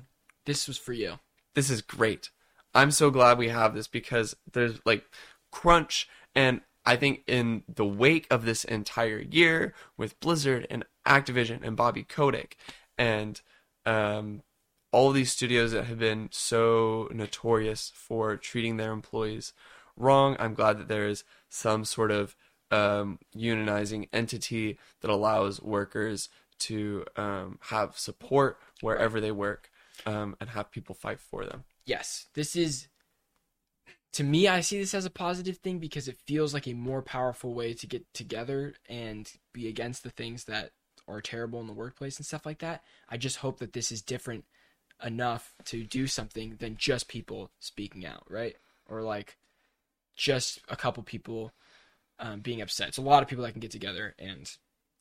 this 0.46 0.68
was 0.68 0.78
for 0.78 0.94
you. 0.94 1.20
this 1.56 1.70
is 1.70 1.82
great. 1.82 2.30
I'm 2.74 2.92
so 2.92 3.10
glad 3.10 3.38
we 3.38 3.50
have 3.50 3.74
this 3.74 3.88
because 3.88 4.36
there's 4.54 4.80
like 4.86 5.04
crunch 5.52 6.08
and 6.34 6.62
I 6.86 6.96
think 6.96 7.24
in 7.28 7.64
the 7.68 7.86
wake 7.86 8.28
of 8.32 8.46
this 8.46 8.64
entire 8.64 9.20
year 9.20 9.74
with 9.98 10.20
Blizzard 10.20 10.66
and 10.70 10.86
Activision 11.06 11.60
and 11.64 11.76
Bobby 11.76 12.04
Kotick 12.04 12.58
and 12.98 13.42
um, 13.86 14.42
all 14.92 15.12
these 15.12 15.32
studios 15.32 15.72
that 15.74 15.86
have 15.86 16.00
been 16.00 16.30
so 16.32 17.08
notorious 17.12 17.92
for 17.94 18.38
treating 18.38 18.78
their 18.78 18.92
employees 18.92 19.54
wrong, 20.02 20.36
I'm 20.40 20.54
glad 20.54 20.80
that 20.80 20.88
there 20.88 21.08
is 21.08 21.24
some 21.50 21.86
sort 21.86 22.12
of 22.12 22.36
um, 22.72 23.20
unionizing 23.36 24.08
entity 24.14 24.80
that 25.02 25.12
allows 25.12 25.62
workers 25.62 26.30
to 26.60 27.06
um, 27.16 27.60
have 27.64 27.98
support 27.98 28.58
wherever 28.82 29.20
they 29.20 29.32
work 29.32 29.70
um, 30.06 30.36
and 30.40 30.52
have 30.52 30.72
people 30.72 30.96
fight 30.96 31.20
for 31.20 31.46
them. 31.46 31.64
Yes, 31.86 32.28
this 32.34 32.56
is. 32.56 32.88
To 34.14 34.24
me, 34.26 34.48
I 34.48 34.60
see 34.60 34.78
this 34.78 34.94
as 34.94 35.06
a 35.06 35.10
positive 35.10 35.58
thing 35.58 35.80
because 35.80 36.10
it 36.10 36.18
feels 36.28 36.54
like 36.54 36.68
a 36.68 36.74
more 36.74 37.02
powerful 37.02 37.54
way 37.54 37.74
to 37.74 37.88
get 37.88 38.14
together 38.14 38.74
and 38.90 39.32
be 39.54 39.70
against 39.70 40.04
the 40.04 40.10
things 40.10 40.44
that 40.46 40.72
are 41.08 41.22
terrible 41.22 41.62
in 41.62 41.68
the 41.68 41.74
workplace 41.74 42.18
and 42.18 42.26
stuff 42.26 42.46
like 42.46 42.60
that. 42.60 42.84
I 43.08 43.16
just 43.16 43.38
hope 43.38 43.60
that 43.60 43.72
this 43.72 43.90
is 43.90 44.02
different 44.02 44.44
enough 45.04 45.56
to 45.66 45.84
do 45.84 46.08
something 46.08 46.58
than 46.60 46.76
just 46.78 47.08
people 47.08 47.52
speaking 47.60 48.06
out, 48.06 48.24
right? 48.30 48.56
Or 48.86 49.02
like 49.02 49.38
just 50.16 50.60
a 50.70 50.76
couple 50.76 51.04
people 51.04 51.52
um, 52.20 52.40
being 52.40 52.62
upset. 52.62 52.90
It's 52.90 52.98
a 52.98 53.02
lot 53.02 53.24
of 53.24 53.30
people 53.30 53.44
that 53.44 53.52
can 53.52 53.62
get 53.62 53.72
together 53.72 54.16
and 54.20 54.50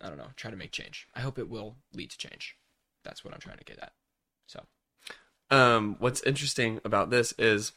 I 0.01 0.09
don't 0.09 0.18
know, 0.18 0.29
try 0.37 0.51
to 0.51 0.57
make 0.57 0.73
change. 0.73 1.07
I 1.14 1.20
hope 1.20 1.38
it 1.38 1.51
will 1.51 1.77
lead 1.92 2.11
to 2.11 2.18
change. 2.18 2.57
That's 3.05 3.25
what 3.25 3.35
I'm 3.35 3.40
trying 3.40 3.59
to 3.59 3.64
get 3.64 3.79
at. 3.79 3.92
So 4.46 4.64
um, 5.51 5.96
what's 5.99 6.23
interesting 6.23 6.81
about 6.85 7.11
this 7.11 7.33
is 7.38 7.73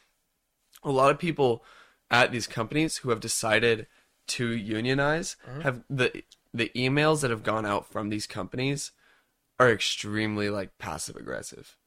a 0.83 0.91
lot 0.91 1.11
of 1.11 1.19
people 1.19 1.63
at 2.09 2.31
these 2.31 2.47
companies 2.47 2.97
who 2.97 3.09
have 3.09 3.19
decided 3.19 3.87
to 4.25 4.47
unionize 4.51 5.35
have 5.63 5.83
the 5.89 6.23
the 6.53 6.71
emails 6.75 7.21
that 7.21 7.31
have 7.31 7.43
gone 7.43 7.65
out 7.65 7.91
from 7.91 8.09
these 8.09 8.27
companies 8.27 8.91
are 9.59 9.71
extremely 9.71 10.49
like 10.49 10.77
passive 10.77 11.15
aggressive. 11.15 11.77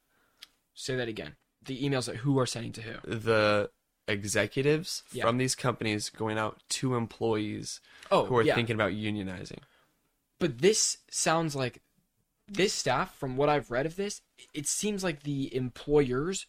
say 0.75 0.97
that 0.97 1.09
again. 1.09 1.37
The 1.65 1.83
emails 1.83 2.07
that 2.07 2.17
who 2.17 2.39
are 2.39 2.47
sending 2.47 2.73
to 2.73 2.83
who? 2.83 2.95
The 3.09 3.71
executives 4.09 5.03
Yeah. 5.12 5.25
from 5.25 5.38
these 5.38 5.55
companies 5.55 6.11
going 6.11 6.38
out 6.38 6.62
to 6.71 6.95
employees 6.95 7.81
Oh, 8.11 8.27
who 8.27 8.37
are 8.37 8.42
yeah. 8.42 8.55
thinking 8.55 8.75
about 8.75 8.92
unionizing. 8.92 9.61
But 10.38 10.59
this 10.59 10.99
sounds 11.11 11.57
like 11.57 11.83
this 12.49 12.73
staff, 12.73 13.16
from 13.16 13.37
what 13.37 13.49
I've 13.49 13.71
read 13.71 13.87
of 13.87 13.97
this, 13.97 14.23
it 14.55 14.69
seems 14.69 15.03
like 15.03 15.23
the 15.25 15.55
employers 15.55 16.47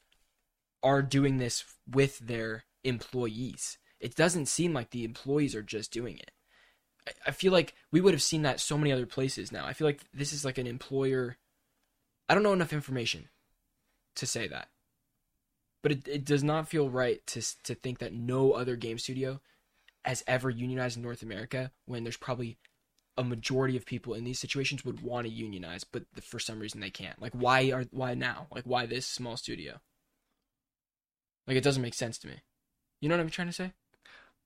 are 0.83 1.01
doing 1.01 1.37
this 1.37 1.63
with 1.89 2.19
their 2.19 2.65
employees. 2.83 3.77
It 3.99 4.15
doesn't 4.15 4.45
seem 4.45 4.73
like 4.73 4.91
the 4.91 5.03
employees 5.03 5.55
are 5.55 5.63
just 5.63 5.91
doing 5.91 6.17
it. 6.19 6.31
I, 7.07 7.11
I 7.27 7.31
feel 7.31 7.51
like 7.51 7.73
we 7.91 7.99
would 8.01 8.13
have 8.13 8.21
seen 8.21 8.43
that 8.43 8.59
so 8.59 8.77
many 8.77 8.91
other 8.91 9.07
places 9.07 9.51
now. 9.51 9.65
I 9.65 9.73
feel 9.73 9.87
like 9.87 10.01
this 10.13 10.31
is 10.33 10.45
like 10.45 10.59
an 10.59 10.67
employer. 10.67 11.37
I 12.29 12.35
don't 12.35 12.43
know 12.43 12.53
enough 12.53 12.73
information 12.73 13.29
to 14.15 14.25
say 14.27 14.47
that, 14.47 14.67
but 15.83 15.91
it, 15.91 16.07
it 16.07 16.25
does 16.25 16.43
not 16.43 16.67
feel 16.67 16.89
right 16.89 17.25
to 17.27 17.41
to 17.63 17.75
think 17.75 17.99
that 17.99 18.13
no 18.13 18.53
other 18.53 18.75
game 18.75 18.97
studio 18.97 19.39
has 20.05 20.23
ever 20.27 20.49
unionized 20.49 20.97
in 20.97 21.03
North 21.03 21.21
America 21.21 21.71
when 21.85 22.03
there's 22.03 22.17
probably 22.17 22.57
a 23.17 23.23
majority 23.23 23.75
of 23.75 23.85
people 23.85 24.13
in 24.13 24.23
these 24.23 24.39
situations 24.39 24.85
would 24.85 25.01
want 25.01 25.25
to 25.25 25.33
unionize, 25.33 25.83
but 25.83 26.03
the, 26.13 26.21
for 26.21 26.39
some 26.39 26.59
reason 26.59 26.79
they 26.79 26.89
can't. 26.91 27.19
Like, 27.21 27.33
why 27.33 27.71
are 27.71 27.85
why 27.91 28.13
now? 28.13 28.47
Like, 28.51 28.63
why 28.65 28.85
this 28.85 29.05
small 29.07 29.37
studio? 29.37 29.79
Like, 31.47 31.57
it 31.57 31.63
doesn't 31.63 31.81
make 31.81 31.93
sense 31.93 32.17
to 32.19 32.27
me. 32.27 32.35
You 33.01 33.09
know 33.09 33.15
what 33.15 33.21
I'm 33.21 33.29
trying 33.29 33.47
to 33.47 33.53
say? 33.53 33.73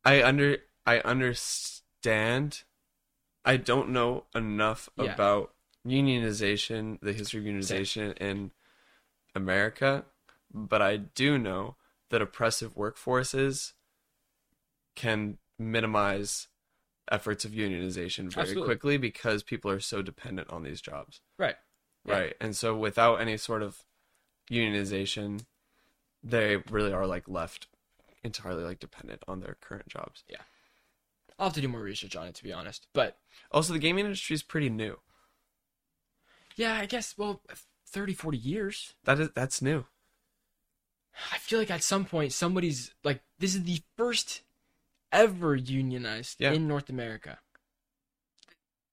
I 0.06 0.24
under 0.24 0.58
I 0.86 1.00
understand. 1.00 2.64
I 3.44 3.58
don't 3.58 3.90
know 3.90 4.26
enough 4.36 4.90
Yeah. 4.98 5.14
about 5.14 5.54
unionization, 5.86 7.00
the 7.02 7.14
history 7.14 7.40
of 7.40 7.46
unionization 7.46 8.18
in 8.20 8.52
America, 9.34 10.06
but 10.54 10.82
I 10.82 10.98
do 10.98 11.38
know 11.38 11.76
that 12.10 12.22
oppressive 12.22 12.76
workforces 12.76 13.74
can 14.96 15.38
minimize 15.58 16.48
efforts 17.12 17.46
of 17.46 17.52
unionization 17.52 18.32
very 18.32 18.44
Absolutely. 18.44 18.66
quickly 18.66 18.98
because 18.98 19.44
people 19.44 19.70
are 19.72 19.80
so 19.80 20.02
dependent 20.02 20.50
on 20.50 20.64
these 20.64 20.82
jobs. 20.82 21.22
Right. 21.38 21.56
Yeah. 22.06 22.14
Right. 22.20 22.34
And 22.42 22.56
so 22.56 22.76
without 22.76 23.16
any 23.22 23.38
sort 23.38 23.62
of 23.64 23.84
unionization, 24.52 25.46
they 26.24 26.58
really 26.70 26.94
are 26.94 27.06
like 27.08 27.28
left 27.28 27.68
entirely 28.24 28.64
like 28.64 28.80
dependent 28.80 29.24
on 29.28 29.40
their 29.40 29.58
current 29.62 29.88
jobs. 29.88 30.24
Yeah. 30.30 30.42
I'll 31.40 31.48
have 31.48 31.56
to 31.56 31.62
do 31.62 31.68
more 31.68 31.82
research 31.82 32.16
on 32.16 32.28
it 32.28 32.36
to 32.36 32.44
be 32.44 32.54
honest. 32.54 32.88
But 32.94 33.18
Also, 33.52 33.74
the 33.74 33.80
gaming 33.80 34.06
industry 34.06 34.34
is 34.36 34.44
pretty 34.44 34.70
new. 34.70 35.00
yeah, 36.56 36.74
I 36.76 36.86
guess 36.86 37.18
well, 37.18 37.42
30, 37.88 38.14
40 38.14 38.38
years. 38.38 38.94
That 39.06 39.20
is 39.20 39.30
that's 39.36 39.62
new. 39.62 39.86
I 41.32 41.38
feel 41.38 41.60
like 41.60 41.72
at 41.72 41.84
some 41.84 42.06
point 42.06 42.32
somebody's 42.34 42.94
like 43.04 43.22
this 43.40 43.56
is 43.56 43.64
the 43.64 43.82
first 43.98 44.42
ever 45.12 45.56
unionized 45.56 46.38
Yeah. 46.40 46.52
in 46.54 46.68
North 46.68 46.90
America. 46.90 47.40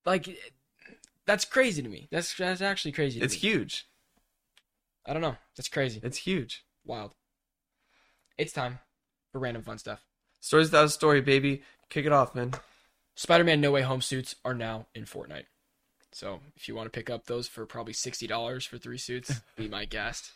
Like 0.05 0.29
that's 1.27 1.45
crazy 1.45 1.83
to 1.83 1.89
me. 1.89 2.09
That's 2.11 2.35
that's 2.35 2.61
actually 2.61 2.93
crazy. 2.93 3.19
To 3.21 3.25
It's 3.25 3.35
me. 3.35 3.41
huge. 3.41 3.87
I 5.07 5.13
don't 5.13 5.23
know. 5.23 5.37
That's 5.57 5.69
crazy. 5.69 6.01
It's 6.03 6.19
huge. 6.19 6.65
Wild. 6.85 7.15
It's 8.37 8.53
time 8.53 8.79
for 9.33 9.39
random 9.39 9.63
fun 9.63 9.79
stuff. 9.79 10.05
Stories 10.41 10.69
without 10.69 10.85
a 10.87 10.89
story, 10.91 11.21
baby. 11.21 11.63
Kick 11.89 12.07
it 12.07 12.13
off, 12.13 12.35
man. 12.35 12.53
Spider-Man 13.17 13.61
No 13.61 13.73
Way 13.73 13.83
Home 13.83 14.01
suits 14.01 14.37
are 14.45 14.55
now 14.55 14.87
in 14.95 15.05
Fortnite. 15.05 15.47
So 16.13 16.41
if 16.57 16.69
you 16.69 16.75
want 16.75 16.87
to 16.87 16.97
pick 16.97 17.11
up 17.11 17.27
those 17.27 17.49
for 17.49 17.67
probably 17.67 17.93
sixty 17.93 18.27
dollars 18.27 18.65
for 18.65 18.79
three 18.79 18.99
suits, 18.99 19.41
be 19.57 19.69
my 19.69 19.85
guest. 19.85 20.31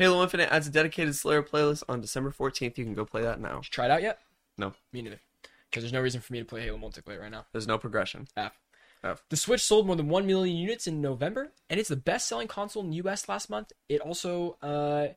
Halo 0.00 0.22
Infinite 0.22 0.50
adds 0.50 0.66
a 0.66 0.70
dedicated 0.70 1.14
Slayer 1.14 1.42
playlist 1.42 1.82
on 1.86 2.00
December 2.00 2.30
14th. 2.30 2.78
You 2.78 2.84
can 2.86 2.94
go 2.94 3.04
play 3.04 3.20
that 3.20 3.38
now. 3.38 3.56
Did 3.56 3.66
you 3.66 3.70
try 3.70 3.84
it 3.84 3.90
out 3.90 4.00
yet? 4.00 4.18
No. 4.56 4.72
Me 4.94 5.02
neither. 5.02 5.20
Because 5.68 5.82
there's 5.82 5.92
no 5.92 6.00
reason 6.00 6.22
for 6.22 6.32
me 6.32 6.38
to 6.38 6.44
play 6.46 6.62
Halo 6.62 6.78
multiplayer 6.78 7.20
right 7.20 7.30
now. 7.30 7.44
There's 7.52 7.66
no 7.66 7.76
progression. 7.76 8.26
F. 8.34 8.58
F. 9.04 9.22
The 9.28 9.36
Switch 9.36 9.60
sold 9.60 9.86
more 9.86 9.96
than 9.96 10.08
1 10.08 10.26
million 10.26 10.56
units 10.56 10.86
in 10.86 11.02
November, 11.02 11.52
and 11.68 11.78
it's 11.78 11.90
the 11.90 11.96
best 11.96 12.28
selling 12.28 12.48
console 12.48 12.82
in 12.82 12.88
the 12.88 12.96
US 12.96 13.28
last 13.28 13.50
month. 13.50 13.72
It 13.90 14.00
also 14.00 14.56
uh, 14.62 15.08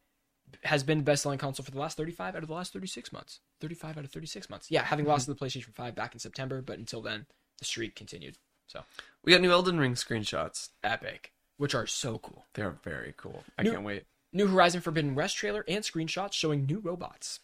has 0.66 0.84
been 0.84 0.98
the 0.98 1.04
best 1.06 1.24
selling 1.24 1.40
console 1.40 1.64
for 1.64 1.72
the 1.72 1.80
last 1.80 1.96
35 1.96 2.36
out 2.36 2.42
of 2.44 2.50
the 2.50 2.54
last 2.54 2.74
36 2.74 3.14
months. 3.14 3.40
35 3.62 4.00
out 4.00 4.04
of 4.04 4.12
36 4.12 4.50
months. 4.50 4.70
Yeah, 4.70 4.84
having 4.84 5.06
lost 5.06 5.28
to 5.28 5.34
the 5.34 5.40
PlayStation 5.40 5.74
5 5.74 5.96
back 5.96 6.14
in 6.14 6.20
September, 6.20 6.62
but 6.62 6.78
until 6.78 7.02
then, 7.02 7.26
the 7.60 7.64
streak 7.66 7.96
continued. 7.96 8.36
So, 8.68 8.84
We 9.24 9.32
got 9.32 9.40
new 9.40 9.52
Elden 9.52 9.80
Ring 9.80 9.94
screenshots. 9.94 10.72
epic. 10.84 11.32
Which 11.56 11.74
are 11.74 11.88
so 11.88 12.18
cool. 12.18 12.44
They 12.56 12.64
are 12.64 12.76
very 12.84 13.14
cool. 13.16 13.44
I 13.58 13.64
New- 13.64 13.72
can't 13.72 13.84
wait. 13.84 14.04
New 14.34 14.48
Horizon 14.48 14.82
Forbidden 14.82 15.16
West 15.16 15.38
trailer 15.38 15.64
and 15.68 15.84
screenshots 15.84 16.34
showing 16.34 16.66
new 16.66 16.80
robots. 16.80 17.40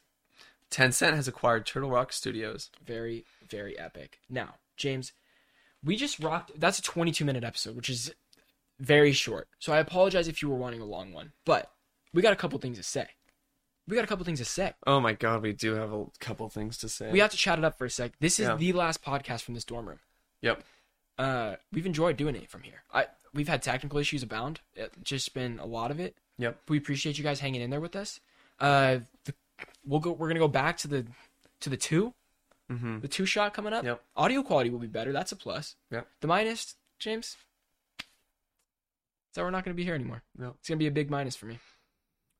Tencent 0.71 1.13
has 1.15 1.27
acquired 1.27 1.65
Turtle 1.65 1.89
Rock 1.91 2.11
Studios. 2.11 2.69
Very, 2.85 3.25
very 3.47 3.77
epic. 3.77 4.19
Now, 4.29 4.55
James, 4.77 5.11
we 5.83 5.95
just 5.95 6.19
rocked. 6.19 6.51
That's 6.59 6.79
a 6.79 6.83
22 6.83 7.23
minute 7.25 7.43
episode, 7.43 7.75
which 7.75 7.89
is 7.89 8.13
very 8.79 9.11
short. 9.11 9.47
So 9.59 9.73
I 9.73 9.79
apologize 9.79 10.27
if 10.27 10.41
you 10.41 10.49
were 10.49 10.57
wanting 10.57 10.81
a 10.81 10.85
long 10.85 11.11
one, 11.13 11.31
but 11.45 11.71
we 12.13 12.21
got 12.21 12.33
a 12.33 12.37
couple 12.37 12.59
things 12.59 12.77
to 12.77 12.83
say. 12.83 13.07
We 13.87 13.95
got 13.95 14.03
a 14.03 14.07
couple 14.07 14.25
things 14.25 14.39
to 14.39 14.45
say. 14.45 14.73
Oh 14.85 14.99
my 14.99 15.13
god, 15.13 15.41
we 15.41 15.53
do 15.53 15.73
have 15.73 15.91
a 15.91 16.05
couple 16.19 16.47
things 16.49 16.77
to 16.79 16.89
say. 16.89 17.11
We 17.11 17.19
have 17.19 17.31
to 17.31 17.37
chat 17.37 17.57
it 17.57 17.65
up 17.65 17.77
for 17.79 17.85
a 17.85 17.89
sec. 17.89 18.11
This 18.19 18.39
is 18.39 18.47
Yeah. 18.47 18.55
the 18.55 18.73
last 18.73 19.03
podcast 19.03 19.41
from 19.41 19.55
this 19.55 19.65
dorm 19.65 19.87
room. 19.89 19.99
Yep. 20.41 20.63
Uh, 21.17 21.55
we've 21.73 21.87
enjoyed 21.87 22.15
doing 22.15 22.35
it 22.35 22.49
from 22.49 22.61
here. 22.61 22.83
I 22.93 23.07
we've 23.33 23.47
had 23.47 23.61
technical 23.63 23.97
issues 23.97 24.21
abound. 24.23 24.61
It's 24.75 24.95
just 25.03 25.33
been 25.33 25.57
a 25.59 25.65
lot 25.65 25.89
of 25.91 25.99
it. 25.99 26.15
Yep. 26.39 26.57
We 26.69 26.77
appreciate 26.79 27.17
you 27.19 27.23
guys 27.23 27.39
hanging 27.39 27.61
in 27.61 27.69
there 27.69 27.79
with 27.79 27.95
us. 27.95 28.19
Uh, 28.59 28.99
the, 29.25 29.33
we'll 29.85 29.99
go. 29.99 30.11
We're 30.11 30.27
gonna 30.29 30.39
go 30.39 30.47
back 30.47 30.77
to 30.77 30.87
the 30.87 31.05
to 31.59 31.69
the 31.69 31.77
two, 31.77 32.13
Mm-hmm. 32.71 32.99
the 33.01 33.07
two 33.07 33.25
shot 33.25 33.53
coming 33.53 33.73
up. 33.73 33.83
Yep. 33.85 34.01
Audio 34.15 34.41
quality 34.43 34.69
will 34.69 34.79
be 34.79 34.87
better. 34.87 35.11
That's 35.11 35.31
a 35.31 35.35
plus. 35.35 35.75
Yep. 35.91 36.07
The 36.21 36.27
minus, 36.27 36.75
James. 36.97 37.35
So 39.33 39.43
we're 39.43 39.51
not 39.51 39.63
gonna 39.63 39.75
be 39.75 39.83
here 39.83 39.95
anymore. 39.95 40.23
Yep. 40.39 40.55
It's 40.59 40.69
gonna 40.69 40.77
be 40.79 40.87
a 40.87 40.91
big 40.91 41.09
minus 41.09 41.35
for 41.35 41.45
me. 41.45 41.59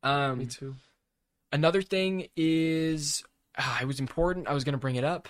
Um, 0.03 0.39
Me 0.39 0.45
too. 0.45 0.75
Another 1.51 1.81
thing 1.81 2.27
is, 2.35 3.23
ah, 3.57 3.79
it 3.81 3.85
was 3.85 3.99
important. 3.99 4.47
I 4.47 4.53
was 4.53 4.63
gonna 4.63 4.77
bring 4.77 4.95
it 4.95 5.03
up. 5.03 5.27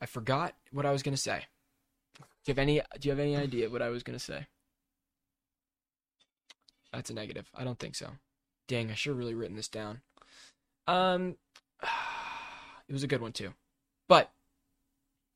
I 0.00 0.06
forgot 0.06 0.54
what 0.72 0.86
I 0.86 0.92
was 0.92 1.02
gonna 1.02 1.16
say. 1.16 1.44
Do 2.18 2.24
you 2.46 2.52
have 2.52 2.58
any? 2.58 2.80
Do 3.00 3.08
you 3.08 3.10
have 3.10 3.18
any 3.20 3.36
idea 3.36 3.68
what 3.70 3.82
I 3.82 3.88
was 3.88 4.02
gonna 4.02 4.18
say? 4.18 4.46
That's 6.92 7.10
a 7.10 7.14
negative. 7.14 7.50
I 7.54 7.64
don't 7.64 7.78
think 7.78 7.94
so. 7.94 8.10
Dang, 8.68 8.90
I 8.90 8.94
should 8.94 9.10
have 9.10 9.18
really 9.18 9.34
written 9.34 9.56
this 9.56 9.68
down. 9.68 10.00
Um, 10.86 11.36
it 12.88 12.92
was 12.92 13.02
a 13.02 13.08
good 13.08 13.22
one 13.22 13.32
too. 13.32 13.52
But 14.08 14.30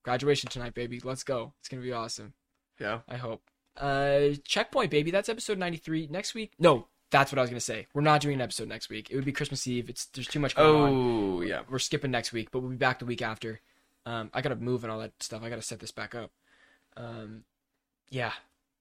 graduation 0.05 0.51
tonight, 0.51 0.75
baby. 0.75 1.01
Let's 1.03 1.25
go. 1.25 1.53
It's 1.61 1.69
gonna 1.69 1.83
be 1.83 1.93
awesome. 1.93 2.35
Yeah. 2.79 3.01
I 3.09 3.17
hope. 3.17 3.43
Uh, 3.77 4.37
checkpoint, 4.45 4.91
baby. 4.91 5.11
That's 5.11 5.29
episode 5.29 5.59
ninety 5.59 5.79
three. 5.79 6.09
Next 6.11 6.35
week. 6.35 6.53
No, 6.59 6.89
that's 7.11 7.33
what 7.33 7.39
I 7.39 7.43
was 7.43 7.51
gonna 7.51 7.61
say. 7.61 7.87
We're 7.95 8.03
not 8.03 8.21
doing 8.21 8.35
an 8.35 8.41
episode 8.41 8.69
next 8.69 8.91
week. 8.91 9.11
It 9.11 9.17
would 9.17 9.25
be 9.25 9.33
Christmas 9.33 9.67
Eve. 9.67 9.89
It's 9.89 10.07
there's 10.07 10.29
too 10.29 10.41
much 10.41 10.55
going 10.55 10.83
on. 10.83 10.91
Oh 10.91 11.41
yeah. 11.41 11.63
We're 11.69 11.79
skipping 11.79 12.11
next 12.11 12.33
week, 12.33 12.51
but 12.51 12.61
we'll 12.61 12.71
be 12.71 12.77
back 12.77 12.99
the 12.99 13.07
week 13.07 13.23
after. 13.23 13.61
Um, 14.05 14.31
I 14.33 14.41
gotta 14.43 14.57
move 14.57 14.85
and 14.85 14.93
all 14.93 15.01
that 15.01 15.13
stuff. 15.21 15.43
I 15.43 15.49
gotta 15.49 15.63
set 15.63 15.81
this 15.81 15.91
back 15.91 16.15
up. 16.15 16.31
Um, 16.97 17.45
yeah. 18.11 18.33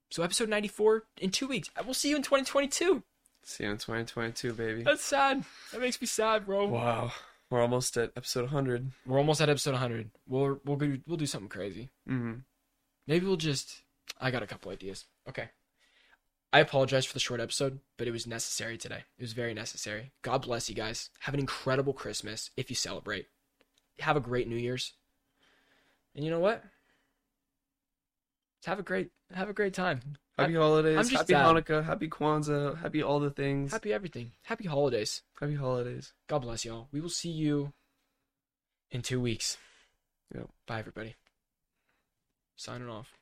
So 0.09 0.23
episode 0.23 0.49
ninety 0.49 0.67
four 0.67 1.03
in 1.17 1.31
two 1.31 1.47
weeks. 1.47 1.69
I 1.75 1.81
will 1.81 1.93
see 1.93 2.09
you 2.09 2.15
in 2.15 2.23
twenty 2.23 2.45
twenty 2.45 2.67
two. 2.67 3.03
See 3.47 3.63
you 3.63 3.69
in 3.69 3.77
2022, 3.77 4.53
baby. 4.53 4.81
That's 4.81 5.03
sad. 5.03 5.43
That 5.71 5.79
makes 5.79 6.01
me 6.01 6.07
sad, 6.07 6.47
bro. 6.47 6.65
Wow. 6.65 7.11
We're 7.51 7.61
almost 7.61 7.95
at 7.95 8.11
episode 8.17 8.45
100. 8.45 8.91
We're 9.05 9.19
almost 9.19 9.39
at 9.39 9.49
episode 9.49 9.73
one 9.73 9.81
hundred. 9.81 10.09
We'll 10.27 10.59
we'll 10.65 10.77
do, 10.77 10.99
we'll 11.05 11.17
do 11.17 11.27
something 11.27 11.47
crazy. 11.47 11.89
Mm-hmm. 12.09 12.39
Maybe 13.05 13.25
we'll 13.25 13.37
just. 13.37 13.83
I 14.19 14.31
got 14.31 14.41
a 14.41 14.47
couple 14.47 14.71
ideas. 14.71 15.05
Okay. 15.29 15.49
I 16.51 16.59
apologize 16.59 17.05
for 17.05 17.13
the 17.13 17.19
short 17.19 17.39
episode, 17.39 17.79
but 17.97 18.07
it 18.07 18.11
was 18.11 18.25
necessary 18.25 18.77
today. 18.79 19.03
It 19.19 19.21
was 19.21 19.33
very 19.33 19.53
necessary. 19.53 20.11
God 20.23 20.41
bless 20.41 20.67
you 20.67 20.75
guys. 20.75 21.09
Have 21.19 21.33
an 21.33 21.39
incredible 21.39 21.93
Christmas 21.93 22.49
if 22.57 22.71
you 22.71 22.75
celebrate. 22.75 23.27
Have 23.99 24.17
a 24.17 24.21
great 24.21 24.47
New 24.47 24.55
Year's. 24.55 24.93
And 26.15 26.23
you 26.25 26.31
know 26.31 26.39
what? 26.39 26.63
Have 28.65 28.79
a 28.79 28.83
great 28.83 29.11
have 29.33 29.49
a 29.49 29.53
great 29.53 29.73
time. 29.73 30.17
Happy 30.37 30.55
holidays. 30.55 31.11
Happy 31.11 31.33
sad. 31.33 31.45
Hanukkah. 31.45 31.83
Happy 31.83 32.09
Kwanzaa. 32.09 32.77
Happy 32.77 33.01
all 33.01 33.19
the 33.19 33.29
things. 33.29 33.71
Happy 33.71 33.93
everything. 33.93 34.31
Happy 34.43 34.65
holidays. 34.65 35.21
happy 35.39 35.55
holidays. 35.55 36.13
God 36.27 36.39
bless 36.39 36.65
y'all. 36.65 36.87
We 36.91 36.99
will 36.99 37.09
see 37.09 37.29
you 37.29 37.73
in 38.91 39.01
two 39.01 39.21
weeks. 39.21 39.57
Yep. 40.33 40.49
Bye 40.67 40.79
everybody. 40.79 41.15
Signing 42.55 42.89
off. 42.89 43.13